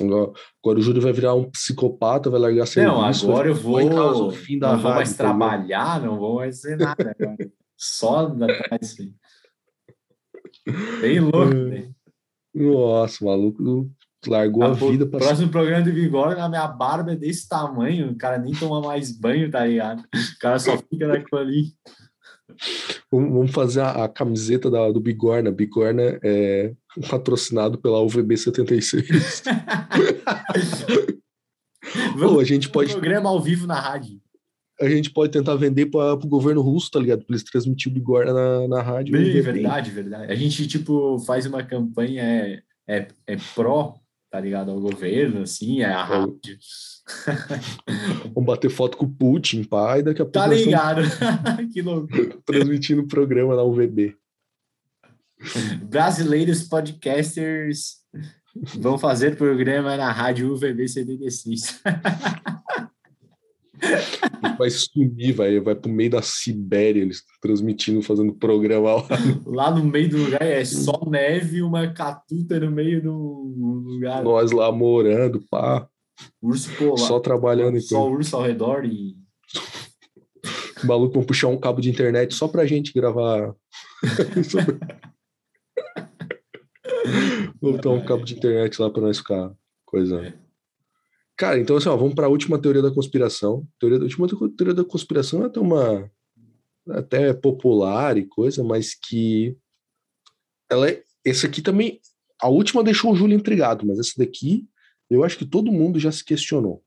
[0.00, 2.92] Agora, agora o Júlio vai virar um psicopata, vai largar serviço.
[2.94, 3.88] Não, agora eu vou.
[3.88, 7.50] causar o fim da não vou mais tá trabalhar, não vou mais fazer nada agora.
[7.76, 8.96] Só atrás.
[11.00, 11.92] Bem louco, né?
[12.54, 13.90] Nossa, o maluco
[14.26, 17.48] largou a Ah, pô, vida pra Próximo programa de Vigor, na minha barba é desse
[17.48, 20.00] tamanho, o cara nem toma mais banho, tá ligado?
[20.00, 21.72] O cara só fica naquilo ali.
[23.10, 25.50] Vamos vamos fazer a, a camiseta da, do Bigorna.
[25.50, 26.72] Bigorna é
[27.08, 29.42] patrocinado pela UVB 76.
[32.18, 34.21] Pô, a gente pode programa ao vivo na rádio.
[34.82, 37.24] A gente pode tentar vender para o governo russo, tá ligado?
[37.24, 39.12] Pra eles transmitir o Bigorna na, na rádio.
[39.12, 40.32] Bem, verdade, verdade.
[40.32, 43.94] A gente, tipo, faz uma campanha, é, é, é pró,
[44.30, 46.58] tá ligado, ao governo, assim, é a rádio.
[48.34, 51.02] Vamos bater foto com o Putin, pai, daqui a pouco Tá ligado?
[51.72, 52.38] que loucura.
[52.44, 54.16] transmitindo o programa na UVB.
[55.88, 58.02] Brasileiros podcasters
[58.54, 61.80] Vão fazer programa na rádio UVB 76.
[64.58, 69.02] Vai sumir, vai, vai pro meio da Sibéria, eles transmitindo, fazendo programa lá.
[69.44, 73.12] Lá no meio do lugar é só neve e uma catuta no meio do
[73.86, 74.22] lugar.
[74.22, 75.88] Nós lá morando, pá,
[76.40, 76.98] Urso polar.
[76.98, 77.80] só trabalhando.
[77.80, 79.16] Só Então, urso ao redor e.
[80.82, 83.52] o maluco vão puxar um cabo de internet só pra gente gravar.
[87.60, 89.52] Vou botar um cabo de internet lá pra nós ficar
[89.84, 90.34] coisa.
[91.36, 93.66] Cara, então assim, ó, vamos para a última teoria da conspiração.
[93.78, 96.10] Teoria, a última teoria da conspiração é até uma
[96.88, 99.56] até popular e coisa, mas que
[100.68, 102.00] ela é, esse aqui também,
[102.40, 104.68] a última deixou o Júlio intrigado, mas essa daqui
[105.08, 106.82] eu acho que todo mundo já se questionou.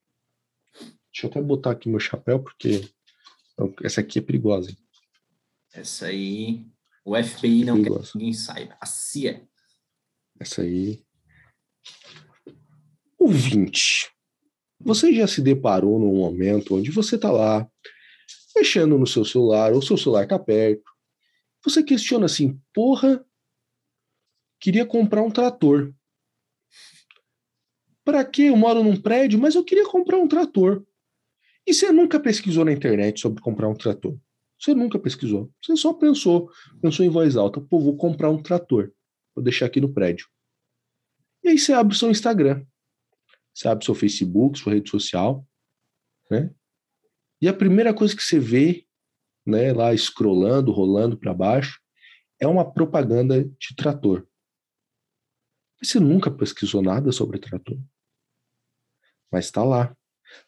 [1.13, 2.81] Deixa eu até botar aqui meu chapéu porque
[3.83, 4.71] essa aqui é perigosa.
[4.71, 4.77] hein?
[5.73, 6.65] Essa aí.
[7.05, 8.75] O FBI não quer que ninguém saiba.
[8.81, 9.47] A CIA.
[10.39, 11.05] Essa aí.
[13.17, 14.09] Ouvinte,
[14.85, 17.67] você já se deparou num momento onde você tá lá,
[18.55, 20.83] mexendo no seu celular, ou seu celular tá perto,
[21.63, 23.25] você questiona assim, porra,
[24.59, 25.91] queria comprar um trator.
[28.03, 28.43] Pra quê?
[28.43, 30.85] Eu moro num prédio, mas eu queria comprar um trator.
[31.65, 34.15] E você nunca pesquisou na internet sobre comprar um trator?
[34.59, 35.51] Você nunca pesquisou.
[35.59, 36.47] Você só pensou,
[36.79, 38.91] pensou em voz alta, pô, vou comprar um trator.
[39.35, 40.27] Vou deixar aqui no prédio.
[41.43, 42.63] E aí você abre o seu Instagram.
[43.55, 45.47] O seu Facebook, sua rede social,
[46.29, 46.53] né?
[47.41, 48.85] E a primeira coisa que você vê,
[49.45, 51.79] né, lá scrollando, rolando para baixo,
[52.39, 54.27] é uma propaganda de trator.
[55.81, 57.77] Você nunca pesquisou nada sobre trator.
[59.31, 59.95] Mas está lá.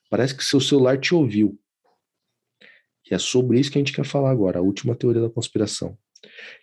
[0.09, 1.59] Parece que seu celular te ouviu.
[3.09, 5.97] E é sobre isso que a gente quer falar agora, a última teoria da conspiração.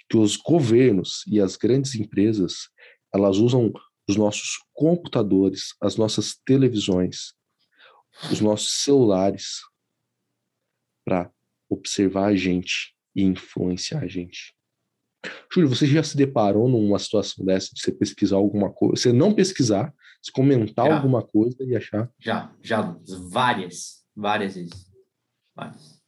[0.09, 2.69] Que os governos e as grandes empresas,
[3.15, 3.73] elas usam
[4.09, 7.35] os nossos computadores, as nossas televisões,
[8.31, 9.61] os nossos celulares
[11.05, 11.31] para
[11.69, 14.55] observar a gente e influenciar a gente.
[15.53, 19.33] Júlio, você já se deparou numa situação dessa de você pesquisar alguma coisa, você não
[19.33, 20.97] pesquisar, se comentar Já.
[20.97, 22.97] alguma coisa e achar Já, já
[23.31, 24.93] várias, várias vezes.
[25.55, 26.03] Várias.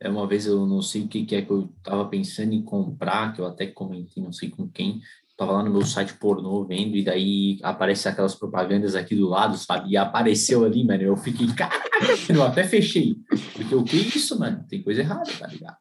[0.00, 2.62] É uma vez eu não sei o que, que é que eu tava pensando em
[2.62, 5.00] comprar, que eu até comentei, não sei com quem.
[5.36, 9.56] Tava lá no meu site pornô vendo, e daí aparece aquelas propagandas aqui do lado,
[9.56, 9.90] sabe?
[9.90, 11.02] E apareceu ali, mano.
[11.02, 11.90] Eu fiquei, caraca,
[12.28, 13.16] eu até fechei.
[13.52, 14.64] Porque o que é isso, mano?
[14.68, 15.76] Tem coisa errada, tá ligado?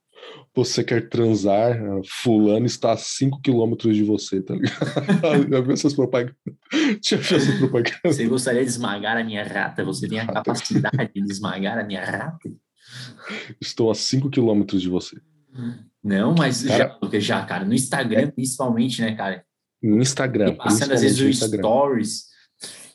[0.56, 1.76] você quer transar,
[2.06, 5.50] fulano está a 5 quilômetros de você, tá ligado?
[5.50, 6.36] Já viu essas propagandas?
[7.04, 8.00] Já viu essa propaganda?
[8.06, 9.84] Você gostaria de esmagar a minha rata?
[9.84, 10.34] Você tem a Rata.
[10.34, 12.52] capacidade de esmagar a minha rata?
[13.60, 15.18] Estou a 5 quilômetros de você.
[16.04, 19.44] Não, mas Cara- já, já, cara, no Instagram, principalmente, né, cara?
[19.82, 21.60] No Instagram, E passando às vezes no o Instagram.
[21.60, 22.24] stories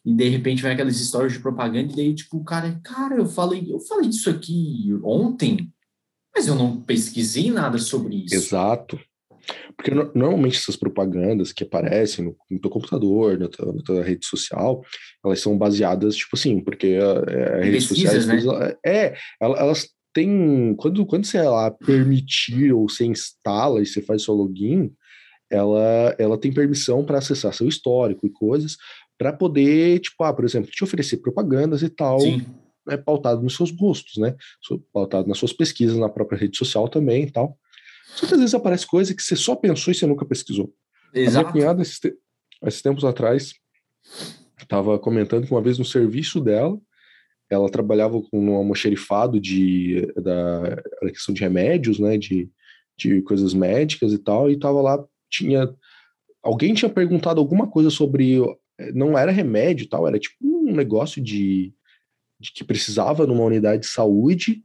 [0.05, 3.27] e de repente vai aquelas stories de propaganda e daí tipo o cara, cara, eu
[3.27, 5.71] falei, eu falei disso aqui ontem,
[6.35, 8.35] mas eu não pesquisei nada sobre isso.
[8.35, 8.99] Exato.
[9.77, 14.03] Porque no- normalmente essas propagandas que aparecem no, no teu computador, na tua, na tua
[14.03, 14.83] rede social,
[15.25, 18.15] elas são baseadas, tipo assim, porque a, a rede social.
[18.15, 18.43] né?
[18.43, 20.75] coisas- É, ela- elas têm.
[20.77, 24.93] Quando, quando você lá permitir ou você instala e você faz seu login,
[25.51, 28.77] ela, ela tem permissão para acessar seu histórico e coisas,
[29.17, 32.47] para poder, tipo, ah, por exemplo, te oferecer propagandas e tal Sim,
[32.89, 34.35] é pautado nos seus gostos, né?
[34.93, 37.59] Pautado nas suas pesquisas na própria rede social também e tal.
[38.15, 40.73] Só que às vezes aparece coisa que você só pensou e você nunca pesquisou.
[41.11, 41.53] A minha exato.
[41.53, 42.15] cunhada, esses, te-
[42.65, 43.55] esses tempos atrás,
[44.61, 46.79] estava comentando que uma vez no serviço dela,
[47.51, 52.19] ela trabalhava com um almoxerifado de, da, questão de remédios, né?
[52.19, 52.51] De,
[52.97, 55.69] de coisas médicas e tal, e estava lá, tinha...
[56.43, 58.39] Alguém tinha perguntado alguma coisa sobre...
[58.95, 61.75] Não era remédio e tal, era tipo um negócio de
[62.41, 64.63] de que precisava numa unidade de saúde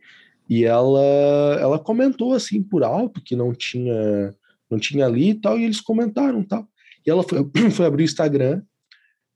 [0.49, 4.33] e ela ela comentou assim por alto que não tinha
[4.69, 6.67] não tinha ali e tal e eles comentaram tal
[7.05, 7.39] e ela foi,
[7.71, 8.61] foi abrir o Instagram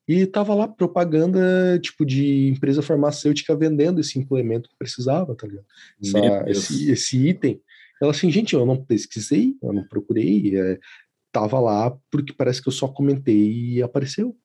[0.08, 5.66] e tava lá propaganda tipo de empresa farmacêutica vendendo esse implemento que precisava tá ligado?
[6.02, 7.62] Essa- esse, esse item.
[8.02, 10.80] Ela assim gente eu não pesquisei eu não procurei é,
[11.32, 14.36] tava lá porque parece que eu só comentei e apareceu.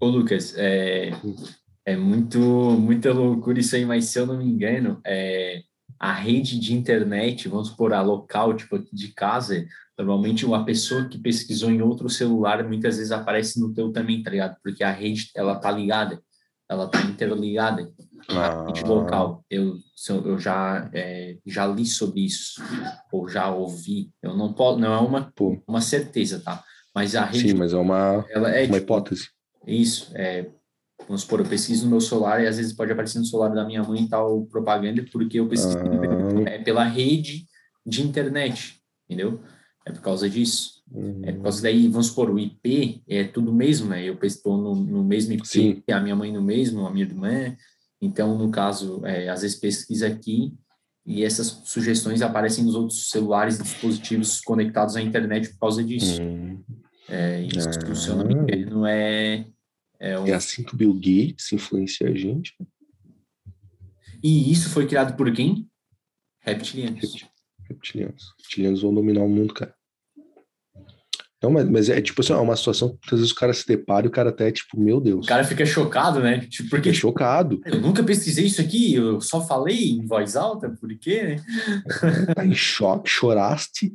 [0.00, 1.10] Ô, Lucas, é,
[1.84, 5.62] é muito, muita loucura isso aí, mas se eu não me engano, é,
[6.02, 9.64] a rede de internet, vamos supor, a local, tipo aqui de casa,
[9.96, 14.28] normalmente uma pessoa que pesquisou em outro celular muitas vezes aparece no teu também, tá
[14.28, 14.56] ligado?
[14.64, 16.20] Porque a rede, ela tá ligada,
[16.68, 17.88] ela tá interligada.
[18.28, 19.76] A rede local, eu,
[20.24, 22.60] eu já, é, já li sobre isso,
[23.12, 25.62] ou já ouvi, eu não posso, não é uma, Pô.
[25.68, 26.64] uma certeza, tá?
[26.92, 29.28] Mas a rede, sim mas é uma ela é uma tipo, hipótese
[29.64, 30.50] Isso, é,
[31.06, 33.64] vamos supor, eu pesquiso no meu celular e às vezes pode aparecer no celular da
[33.64, 36.50] minha mãe tal propaganda porque eu pesquiso Ah.
[36.50, 37.46] é pela rede
[37.86, 39.40] de internet, entendeu?
[39.86, 40.82] É por causa disso.
[40.94, 44.04] Hum, É por causa daí, vamos supor, o IP é tudo mesmo, né?
[44.08, 45.82] Eu estou no, no mesmo IP, Sim.
[45.90, 47.56] a minha mãe no mesmo, a minha irmã.
[48.00, 50.52] Então, no caso, é, às vezes pesquisa aqui
[51.04, 56.20] e essas sugestões aparecem nos outros celulares e dispositivos conectados à internet por causa disso.
[56.22, 56.62] hum.
[57.08, 58.52] É, isso, Ah.
[58.54, 59.44] eu não é,
[60.02, 62.54] é um- É assim que o Bill Gates influencia a gente.
[64.22, 65.68] E isso foi criado por quem?
[66.40, 67.00] Reptilianos.
[67.00, 67.30] Repti-
[67.68, 68.24] Reptilianos.
[68.40, 69.74] Reptilianos vão dominar o mundo, cara.
[71.42, 73.66] Não, mas, mas é tipo assim, é uma situação que às vezes o cara se
[73.66, 75.26] depara e o cara até é tipo, meu Deus.
[75.26, 76.38] O cara fica chocado, né?
[76.46, 77.60] Tipo, porque fica chocado.
[77.66, 81.36] eu nunca pesquisei isso aqui, eu só falei em voz alta, por quê, né?
[82.36, 83.92] Tá em choque, choraste.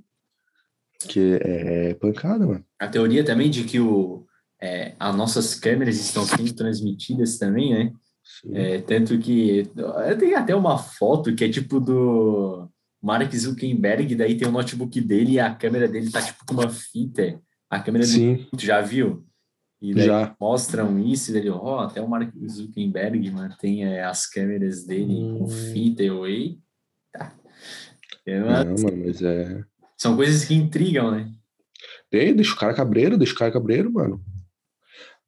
[1.07, 2.65] Que é, é pancada, mano.
[2.77, 4.26] A teoria também de que o,
[4.61, 7.93] é, as nossas câmeras estão sendo transmitidas também, né?
[8.53, 9.69] É, tanto que
[10.19, 12.69] tem até uma foto que é tipo do
[13.01, 16.69] Mark Zuckerberg, daí tem o notebook dele e a câmera dele tá tipo com uma
[16.69, 17.39] fita.
[17.69, 19.25] A câmera dele, Sim, tu já viu?
[19.81, 20.35] E daí já.
[20.39, 25.45] mostram isso, e daí, ó, até o Mark Zuckerberg mantém é, as câmeras dele com
[25.45, 25.47] Hum.
[25.47, 26.59] fita, eu, eita.
[28.25, 29.63] É uma- Não, mano, mas é.
[29.97, 31.31] São coisas que intrigam, né?
[32.11, 34.21] Ei, deixa o cara cabreiro, deixa o cara cabreiro, mano.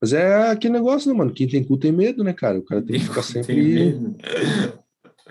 [0.02, 1.32] Mas é aquele negócio, né, mano?
[1.34, 2.58] Quem tem cu tem medo, né, cara?
[2.58, 4.16] O cara tem que ficar sempre.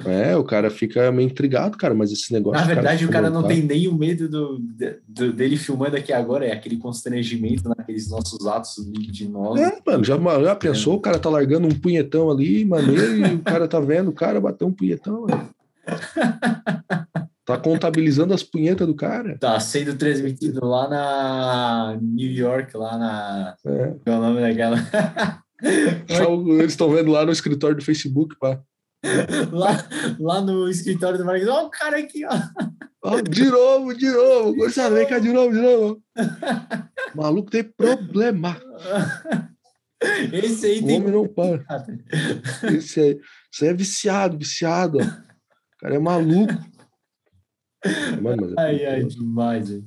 [0.04, 2.60] É, o cara fica meio intrigado, cara, mas esse negócio.
[2.60, 4.60] Na de verdade, o cara não tem nem o medo do,
[5.08, 9.60] do- dele filmando aqui agora, é aquele constrangimento naqueles nossos atos libidinosos.
[9.60, 10.94] É, mano, já, já pensou?
[10.94, 14.40] O cara tá largando um punhetão ali, maneiro, e o cara tá vendo o cara
[14.40, 15.48] bater um punhetão, mano.
[17.48, 19.38] Tá contabilizando as punhetas do cara.
[19.38, 23.56] Tá sendo transmitido lá na New York, lá na.
[23.66, 23.86] É.
[24.04, 24.76] Qual é o nome daquela?
[26.30, 28.60] O- Eles estão vendo lá no escritório do Facebook, pá.
[29.50, 29.84] lá,
[30.20, 31.50] lá no escritório do Marquinhos.
[31.50, 32.30] Ó, o cara aqui, ó.
[33.02, 34.54] Ó, de novo, de novo.
[34.54, 36.02] Gurizada, vem cá de novo, de novo.
[37.14, 38.56] O maluco tem problema.
[40.32, 41.00] Esse aí O tem.
[41.00, 41.64] homem não para.
[42.76, 43.18] Esse aí,
[43.62, 44.98] aí é viciado, viciado.
[44.98, 45.02] Ó.
[45.02, 46.52] O cara é maluco.
[48.20, 49.86] Mano, mas é Ai, ai, demais, velho.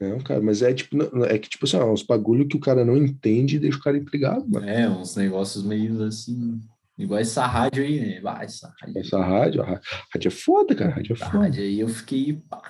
[0.00, 2.84] Não, cara, mas é tipo, é que tipo assim, ó, uns bagulho que o cara
[2.84, 4.68] não entende e deixa o cara intrigado, mano.
[4.68, 6.60] É, uns negócios meio assim.
[6.98, 8.20] Igual essa rádio aí, né?
[8.20, 8.98] Vai, essa rádio.
[9.00, 9.66] Essa rádio, a
[10.12, 11.30] rádio é foda, cara, a rádio é foda.
[11.38, 12.34] rádio aí eu fiquei.
[12.34, 12.62] pá.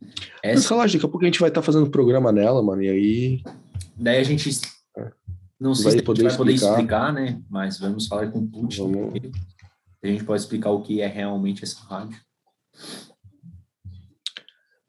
[0.00, 0.12] Mas
[0.42, 3.42] Essa, relaxa, daqui a pouco a gente vai estar fazendo programa nela, mano, e aí
[3.96, 4.60] daí a gente.
[5.60, 6.74] Não sei Vai se a gente poder vai poder explicar.
[6.74, 7.42] explicar, né?
[7.50, 8.80] Mas vamos falar com o Putin.
[8.82, 9.10] Vamos.
[9.12, 9.30] porque
[10.04, 12.16] A gente pode explicar o que é realmente essa rádio.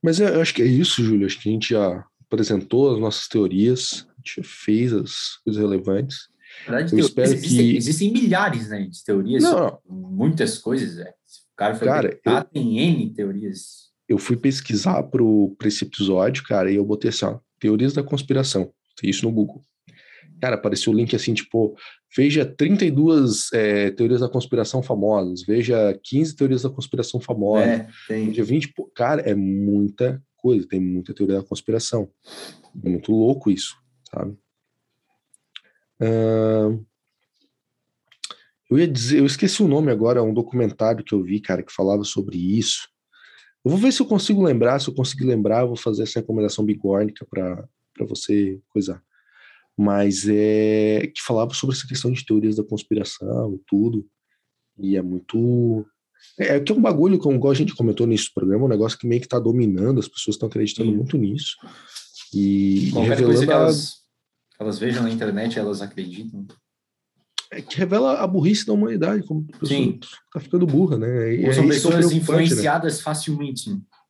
[0.02, 1.26] Mas é, eu acho que é isso, Júlio.
[1.26, 5.62] Acho que a gente já apresentou as nossas teorias, a gente já fez as coisas
[5.62, 6.18] relevantes.
[6.68, 10.98] Na verdade, Eu espero existem, que- existem milhares né, de teorias, Não, muitas coisas.
[10.98, 11.10] É.
[11.10, 13.90] O cara for Cara, pesquisar, tem N teorias.
[14.08, 18.02] eu fui pesquisar pro, pra esse episódio, cara, e eu botei assim, ó, teorias da
[18.02, 18.72] conspiração.
[19.00, 19.64] Tem isso no Google.
[20.40, 21.76] Cara, apareceu o link assim, tipo,
[22.16, 28.28] veja 32 é, teorias da conspiração famosas, veja 15 teorias da conspiração famosas, É, tem.
[28.28, 32.10] veja 20, pô, cara, é muita coisa, tem muita teoria da conspiração.
[32.84, 33.76] É muito louco isso,
[34.10, 34.38] sabe?
[36.02, 36.80] Ahn,
[38.70, 41.64] eu ia dizer, eu esqueci o nome agora, é um documentário que eu vi, cara,
[41.64, 42.88] que falava sobre isso.
[43.66, 46.20] Eu vou ver se eu consigo lembrar, se eu conseguir lembrar, eu vou fazer essa
[46.20, 47.68] recomendação bigórnica para
[48.08, 49.04] você coisar.
[49.82, 54.06] Mas é que falava sobre essa questão de teorias da conspiração e tudo.
[54.78, 55.86] E é muito.
[56.38, 59.22] É que é um bagulho, como a gente comentou nesse programa, um negócio que meio
[59.22, 60.98] que tá dominando, as pessoas estão acreditando Sim.
[60.98, 61.56] muito nisso.
[62.34, 63.92] E, e Qualquer coisa revelando que a- elas,
[64.56, 66.46] que elas vejam na internet, elas acreditam.
[67.52, 70.00] é que revela a burrice da humanidade, como a pessoa Sim.
[70.34, 71.36] tá ficando burra, né?
[71.36, 72.18] E Ou é são que é pessoas né?
[72.18, 73.70] influenciadas facilmente.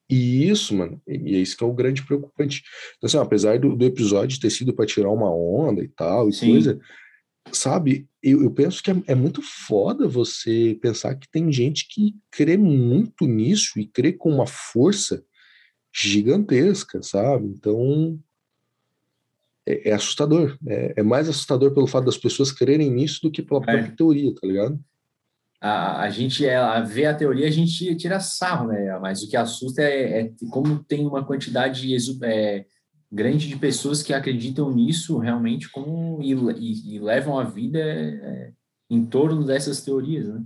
[0.09, 2.63] E isso, mano, e é isso que é o grande preocupante.
[2.97, 6.33] Então, assim, apesar do, do episódio ter sido para tirar uma onda e tal, e
[6.33, 6.51] Sim.
[6.51, 6.79] coisa,
[7.51, 12.15] sabe, eu, eu penso que é, é muito foda você pensar que tem gente que
[12.31, 15.23] crê muito nisso e crê com uma força
[15.93, 17.45] gigantesca, sabe?
[17.45, 18.19] Então,
[19.67, 20.57] é, é assustador.
[20.67, 24.33] É, é mais assustador pelo fato das pessoas crerem nisso do que pela própria teoria,
[24.33, 24.79] tá ligado?
[25.61, 28.97] A, a gente é, a vê a teoria, a gente tira sarro, né?
[28.99, 31.93] Mas o que assusta é, é como tem uma quantidade
[32.23, 32.65] é,
[33.11, 38.51] grande de pessoas que acreditam nisso realmente como, e, e- e levam a vida é,
[38.89, 40.43] em torno dessas teorias, né?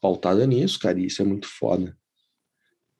[0.00, 1.94] pautada nisso, cara, isso é muito foda.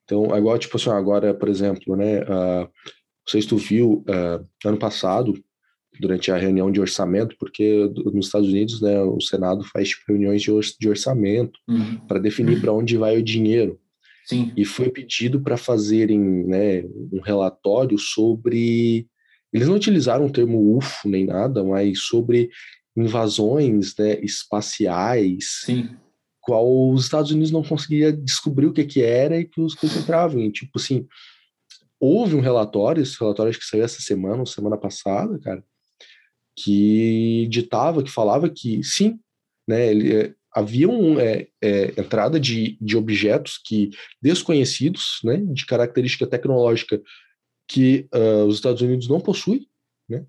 [0.05, 4.45] Então, agora, tipo assim, agora, por exemplo, né, ah, não sei se tu viu, ah,
[4.67, 5.33] ano passado,
[6.01, 10.41] durante a reunião de orçamento, porque nos Estados Unidos, né, o Senado faz tipo, reuniões
[10.43, 11.97] de, or- de orçamento Uhum.
[12.09, 13.79] para definir para onde vai o dinheiro.
[14.25, 14.53] Sim.
[14.57, 16.83] E foi pedido para fazerem né,
[17.13, 19.07] um relatório sobre.
[19.53, 22.49] Eles não utilizaram o termo UFO nem nada, mas sobre
[22.97, 25.91] invasões né, espaciais, Sim.
[26.41, 30.01] qual os Estados Unidos não conseguia descobrir o que, que era e que os coisas
[30.03, 30.41] entravam.
[30.41, 31.07] E, tipo assim,
[31.99, 35.63] houve um relatório, esse relatório acho que saiu essa semana, ou semana passada, cara,
[36.57, 39.19] que ditava, que falava que sim,
[39.69, 43.91] né, ele, é, havia um, é, é, entrada de, de objetos que
[44.21, 47.01] desconhecidos, né, de característica tecnológica
[47.69, 49.69] que ah, os Estados Unidos não possuem,
[50.09, 50.27] né,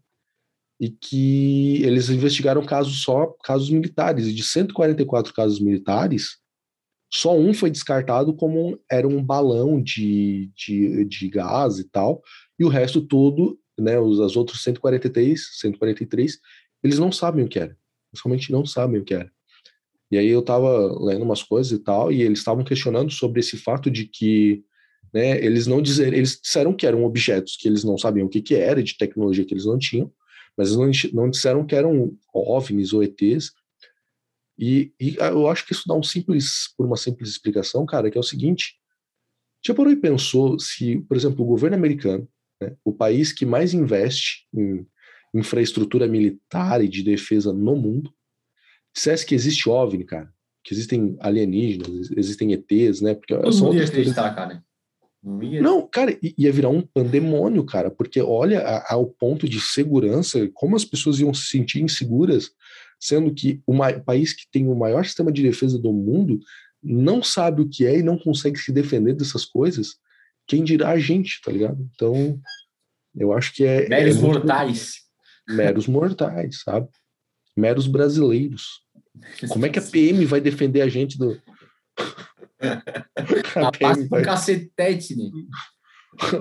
[0.80, 6.40] e que eles investigaram casos só casos militares e de 144 casos militares
[7.14, 12.22] só um foi descartado como um- era um balão de, de, de gás e tal
[12.58, 16.40] e o resto todo né os as outros 143 143
[16.84, 17.78] eles não sabem o que era.
[18.12, 19.32] Eles realmente não sabem o que era.
[20.10, 23.58] E aí eu tava lendo umas coisas e tal e eles estavam questionando sobre esse
[23.58, 24.64] fato de que
[25.14, 28.42] né, eles não dizer, eles disseram que eram objetos que eles não sabiam o que
[28.42, 30.12] que era de tecnologia que eles não tinham
[30.58, 33.52] mas eles não, não disseram que eram OVNIs ou ETs.
[34.58, 38.12] E, e ah, eu acho que isso dá um simples, por uma simples explicação, cara,
[38.12, 38.76] que é o seguinte:
[39.66, 42.28] já parou e pensou se, por exemplo, o governo americano,
[42.62, 44.86] né, o país que mais investe em
[45.34, 48.14] infraestrutura militar e de defesa no mundo,
[48.94, 50.34] dissesse que existe OVNI, cara,
[50.64, 53.16] que existem alienígenas, existem ETs, né?
[53.16, 54.64] Porque Todo mundo ia acreditar, cara.
[55.24, 60.84] Não cara, ia virar um pandemônio, cara, porque olha ao ponto de segurança, como as
[60.84, 62.50] pessoas iam se sentir inseguras,
[63.00, 66.40] sendo que o país que tem o maior sistema de defesa do mundo
[66.84, 69.96] não sabe o que é e não consegue se defender dessas coisas,
[70.48, 71.78] quem dirá a gente, tá ligado?
[71.94, 72.40] Então,
[73.16, 73.88] eu acho que é.
[73.88, 74.94] Meros é mortais.
[75.48, 76.88] Meros mortais, sabe?
[77.58, 78.82] Meros brasileiros.
[79.50, 81.40] Como é que a PM vai defender a gente do.
[83.56, 85.30] A A PM um vai- cacetete, né?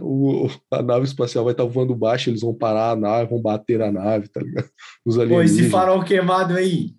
[0.03, 3.79] o, a nave espacial vai estar voando baixo, eles vão parar a nave, vão bater
[3.79, 4.69] na nave, tá ligado?
[5.07, 6.95] Os Pô, esse farol queimado aí.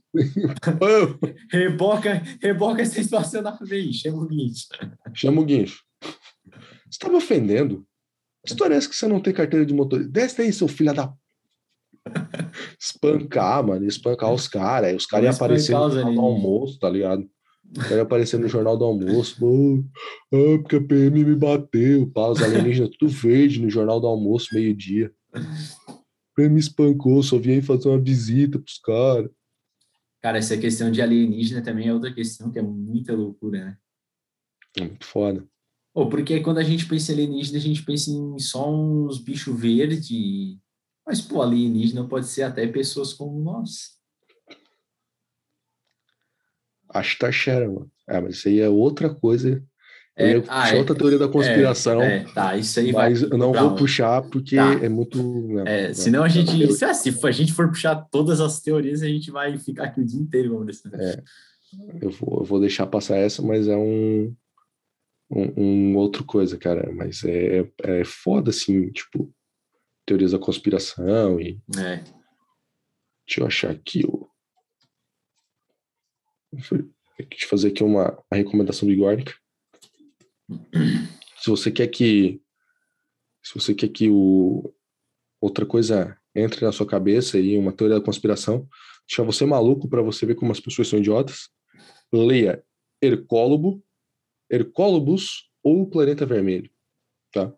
[1.51, 3.93] Reboca, reboca essa espaçonave aí.
[3.93, 4.67] Chama o guincho.
[5.13, 5.81] chama o guincho.
[6.91, 7.85] Você tá me ofendendo?
[8.45, 10.11] Que história é essa que você não tem carteira de motorista?
[10.11, 11.13] Desce aí, seu filho da.
[12.79, 14.95] Espancar, mano, espancar os caras.
[14.95, 17.29] Os caras iam Vamos aparecer no jornal do almoço, tá ligado?
[17.71, 19.45] Os caras iam aparecer no jornal do almoço.
[19.45, 19.83] "Ô,
[20.33, 22.09] Ah, porque a PM me bateu.
[22.11, 25.13] Pá, os alienígenas tudo verde no jornal do almoço, meio-dia.
[25.33, 25.93] A
[26.35, 29.29] PM me espancou, só vim aí fazer uma visita pros caras.
[30.21, 33.77] Cara, essa questão de alienígena também é outra questão que é muita loucura, né?
[34.77, 35.45] É muito foda.
[35.93, 39.59] Pô, porque quando a gente pensa em alienígena, a gente pensa em só uns bichos
[39.59, 40.57] verdes.
[41.05, 43.99] Mas, pô, alienígena pode ser até pessoas como nós.
[46.89, 47.89] Acho que tá cheira, mano.
[48.07, 49.63] É, mas isso aí é outra coisa.
[50.17, 50.77] Eu É, ia ah, é.
[50.77, 53.09] outra teoria da conspiração, É, tá, isso aí vai.
[53.11, 54.73] mas eu não vou um- puxar porque Tá.
[54.73, 55.17] é muito.
[55.17, 55.93] não, É, não.
[55.93, 56.61] senão a gente.
[56.61, 59.85] Eu- Se, se for- a gente for puxar todas as teorias, a gente vai ficar
[59.85, 60.95] aqui o dia inteiro conversando.
[60.95, 61.23] É.
[62.01, 64.35] Eu vou, eu vou deixar passar essa, mas é um,
[65.31, 66.91] um, um outro coisa, cara.
[66.91, 69.33] Mas é, é foda, assim, tipo,
[70.05, 71.59] teorias da conspiração e.
[71.77, 72.03] É.
[73.25, 74.29] Deixa eu achar aqui o.
[76.51, 79.33] Deixa eu fazer aqui uma, uma recomendação do Igornica.
[81.37, 82.41] Se você quer que.
[83.43, 84.73] Se você quer que o.
[85.39, 88.67] Outra coisa entre na sua cabeça e uma teoria da conspiração,
[89.07, 91.49] deixar você maluco para você ver como as pessoas são idiotas,
[92.13, 92.63] leia
[93.01, 93.83] Hercólobo,
[94.51, 96.69] Hercólobus ou o Planeta Vermelho.
[97.31, 97.53] Tá?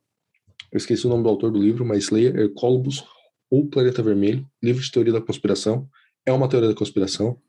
[0.72, 3.04] Eu esqueci o nome do autor do livro, mas leia Hercólobus
[3.50, 5.90] ou Planeta Vermelho, livro de teoria da conspiração.
[6.26, 7.40] É uma teoria da conspiração.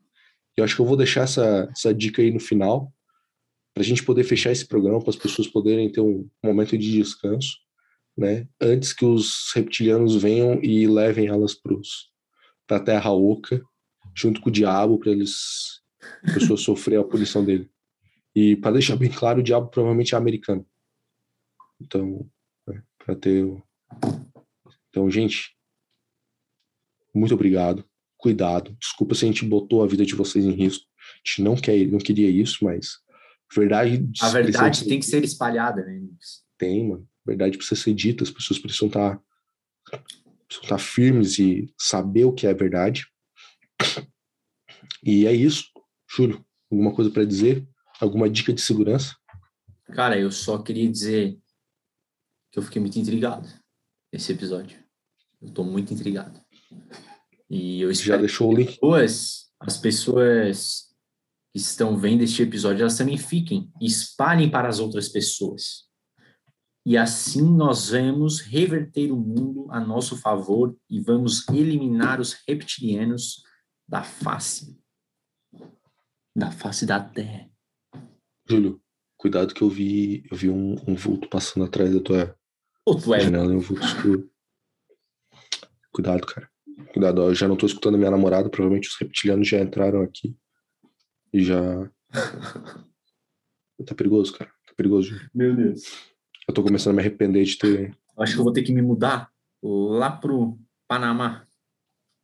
[0.57, 2.93] Eu acho que eu vou deixar essa, essa dica aí no final,
[3.73, 6.91] para a gente poder fechar esse programa, para as pessoas poderem ter um momento de
[6.91, 7.57] descanso,
[8.17, 8.47] né?
[8.61, 13.61] Antes que os reptilianos venham e levem elas para a Terra Oca,
[14.15, 15.81] junto com o diabo, para eles
[16.23, 17.69] a pessoa sofrer a punição dele.
[18.35, 20.65] E para deixar bem claro, o diabo provavelmente é americano.
[21.79, 22.29] Então,
[22.67, 23.45] né, para ter.
[24.89, 25.55] Então, gente,
[27.13, 27.85] muito obrigado.
[28.17, 28.75] Cuidado.
[28.79, 30.85] Desculpa se a gente botou a vida de vocês em risco.
[30.97, 32.97] A gente não, quer, não queria isso, mas
[33.55, 34.09] verdade.
[34.21, 36.01] A verdade tem que ser espalhada, né?
[36.57, 37.07] Tem, mano.
[37.25, 39.21] Verdade precisa ser dita, as pessoas precisam estar
[40.47, 43.07] precisam estar firmes e saber o que é verdade.
[45.03, 45.65] E é isso.
[46.09, 47.67] Júlio, alguma coisa para dizer?
[47.99, 49.15] Alguma dica de segurança?
[49.93, 51.39] Cara, eu só queria dizer
[52.51, 53.47] que eu fiquei muito intrigado
[54.11, 54.83] nesse episódio.
[55.41, 56.41] Eu tô muito intrigado.
[57.49, 58.73] E eu Já deixou o link?
[58.73, 60.85] pessoas, as pessoas
[61.53, 65.85] que estão vendo este episódio, elas também fiquem, espalhem para as outras pessoas.
[66.85, 73.43] E assim nós vamos reverter o mundo a nosso favor e vamos eliminar os reptilianos
[73.87, 74.77] da face,
[76.35, 77.49] da face da terra.
[78.47, 78.81] Júlio,
[79.17, 82.37] cuidado que eu vi, eu vi um, um vulto passando atrás da tua
[82.85, 84.29] tu é janela um vulto escuro.
[85.91, 86.49] Cuidado, cara.
[86.93, 90.01] Cuidado, ó, eu já não tô escutando a minha namorada, provavelmente os reptilianos já entraram
[90.01, 90.37] aqui.
[91.33, 91.89] E já.
[93.85, 94.49] Tá perigoso, cara.
[94.65, 95.29] Tá perigoso, Júlio.
[95.33, 95.83] Meu Deus.
[96.47, 97.97] Eu tô começando a me arrepender de ter.
[98.15, 99.29] Eu acho que eu vou ter que me mudar
[99.61, 100.57] lá pro
[100.87, 101.45] Panamá.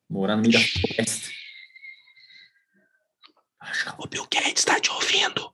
[0.09, 1.29] Morar no meio da floresta.
[3.59, 5.53] Acho que O Bill Gates tá te ouvindo!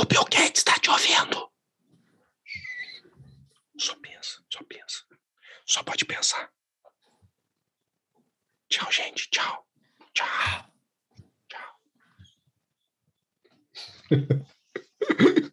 [0.00, 1.50] O Bill Gates tá te ouvindo!
[3.76, 5.04] Só pensa, só pensa.
[5.66, 6.52] Só pode pensar.
[8.68, 9.28] Tchau, gente.
[9.28, 9.66] Tchau.
[10.14, 10.72] Tchau.
[11.48, 11.80] Tchau.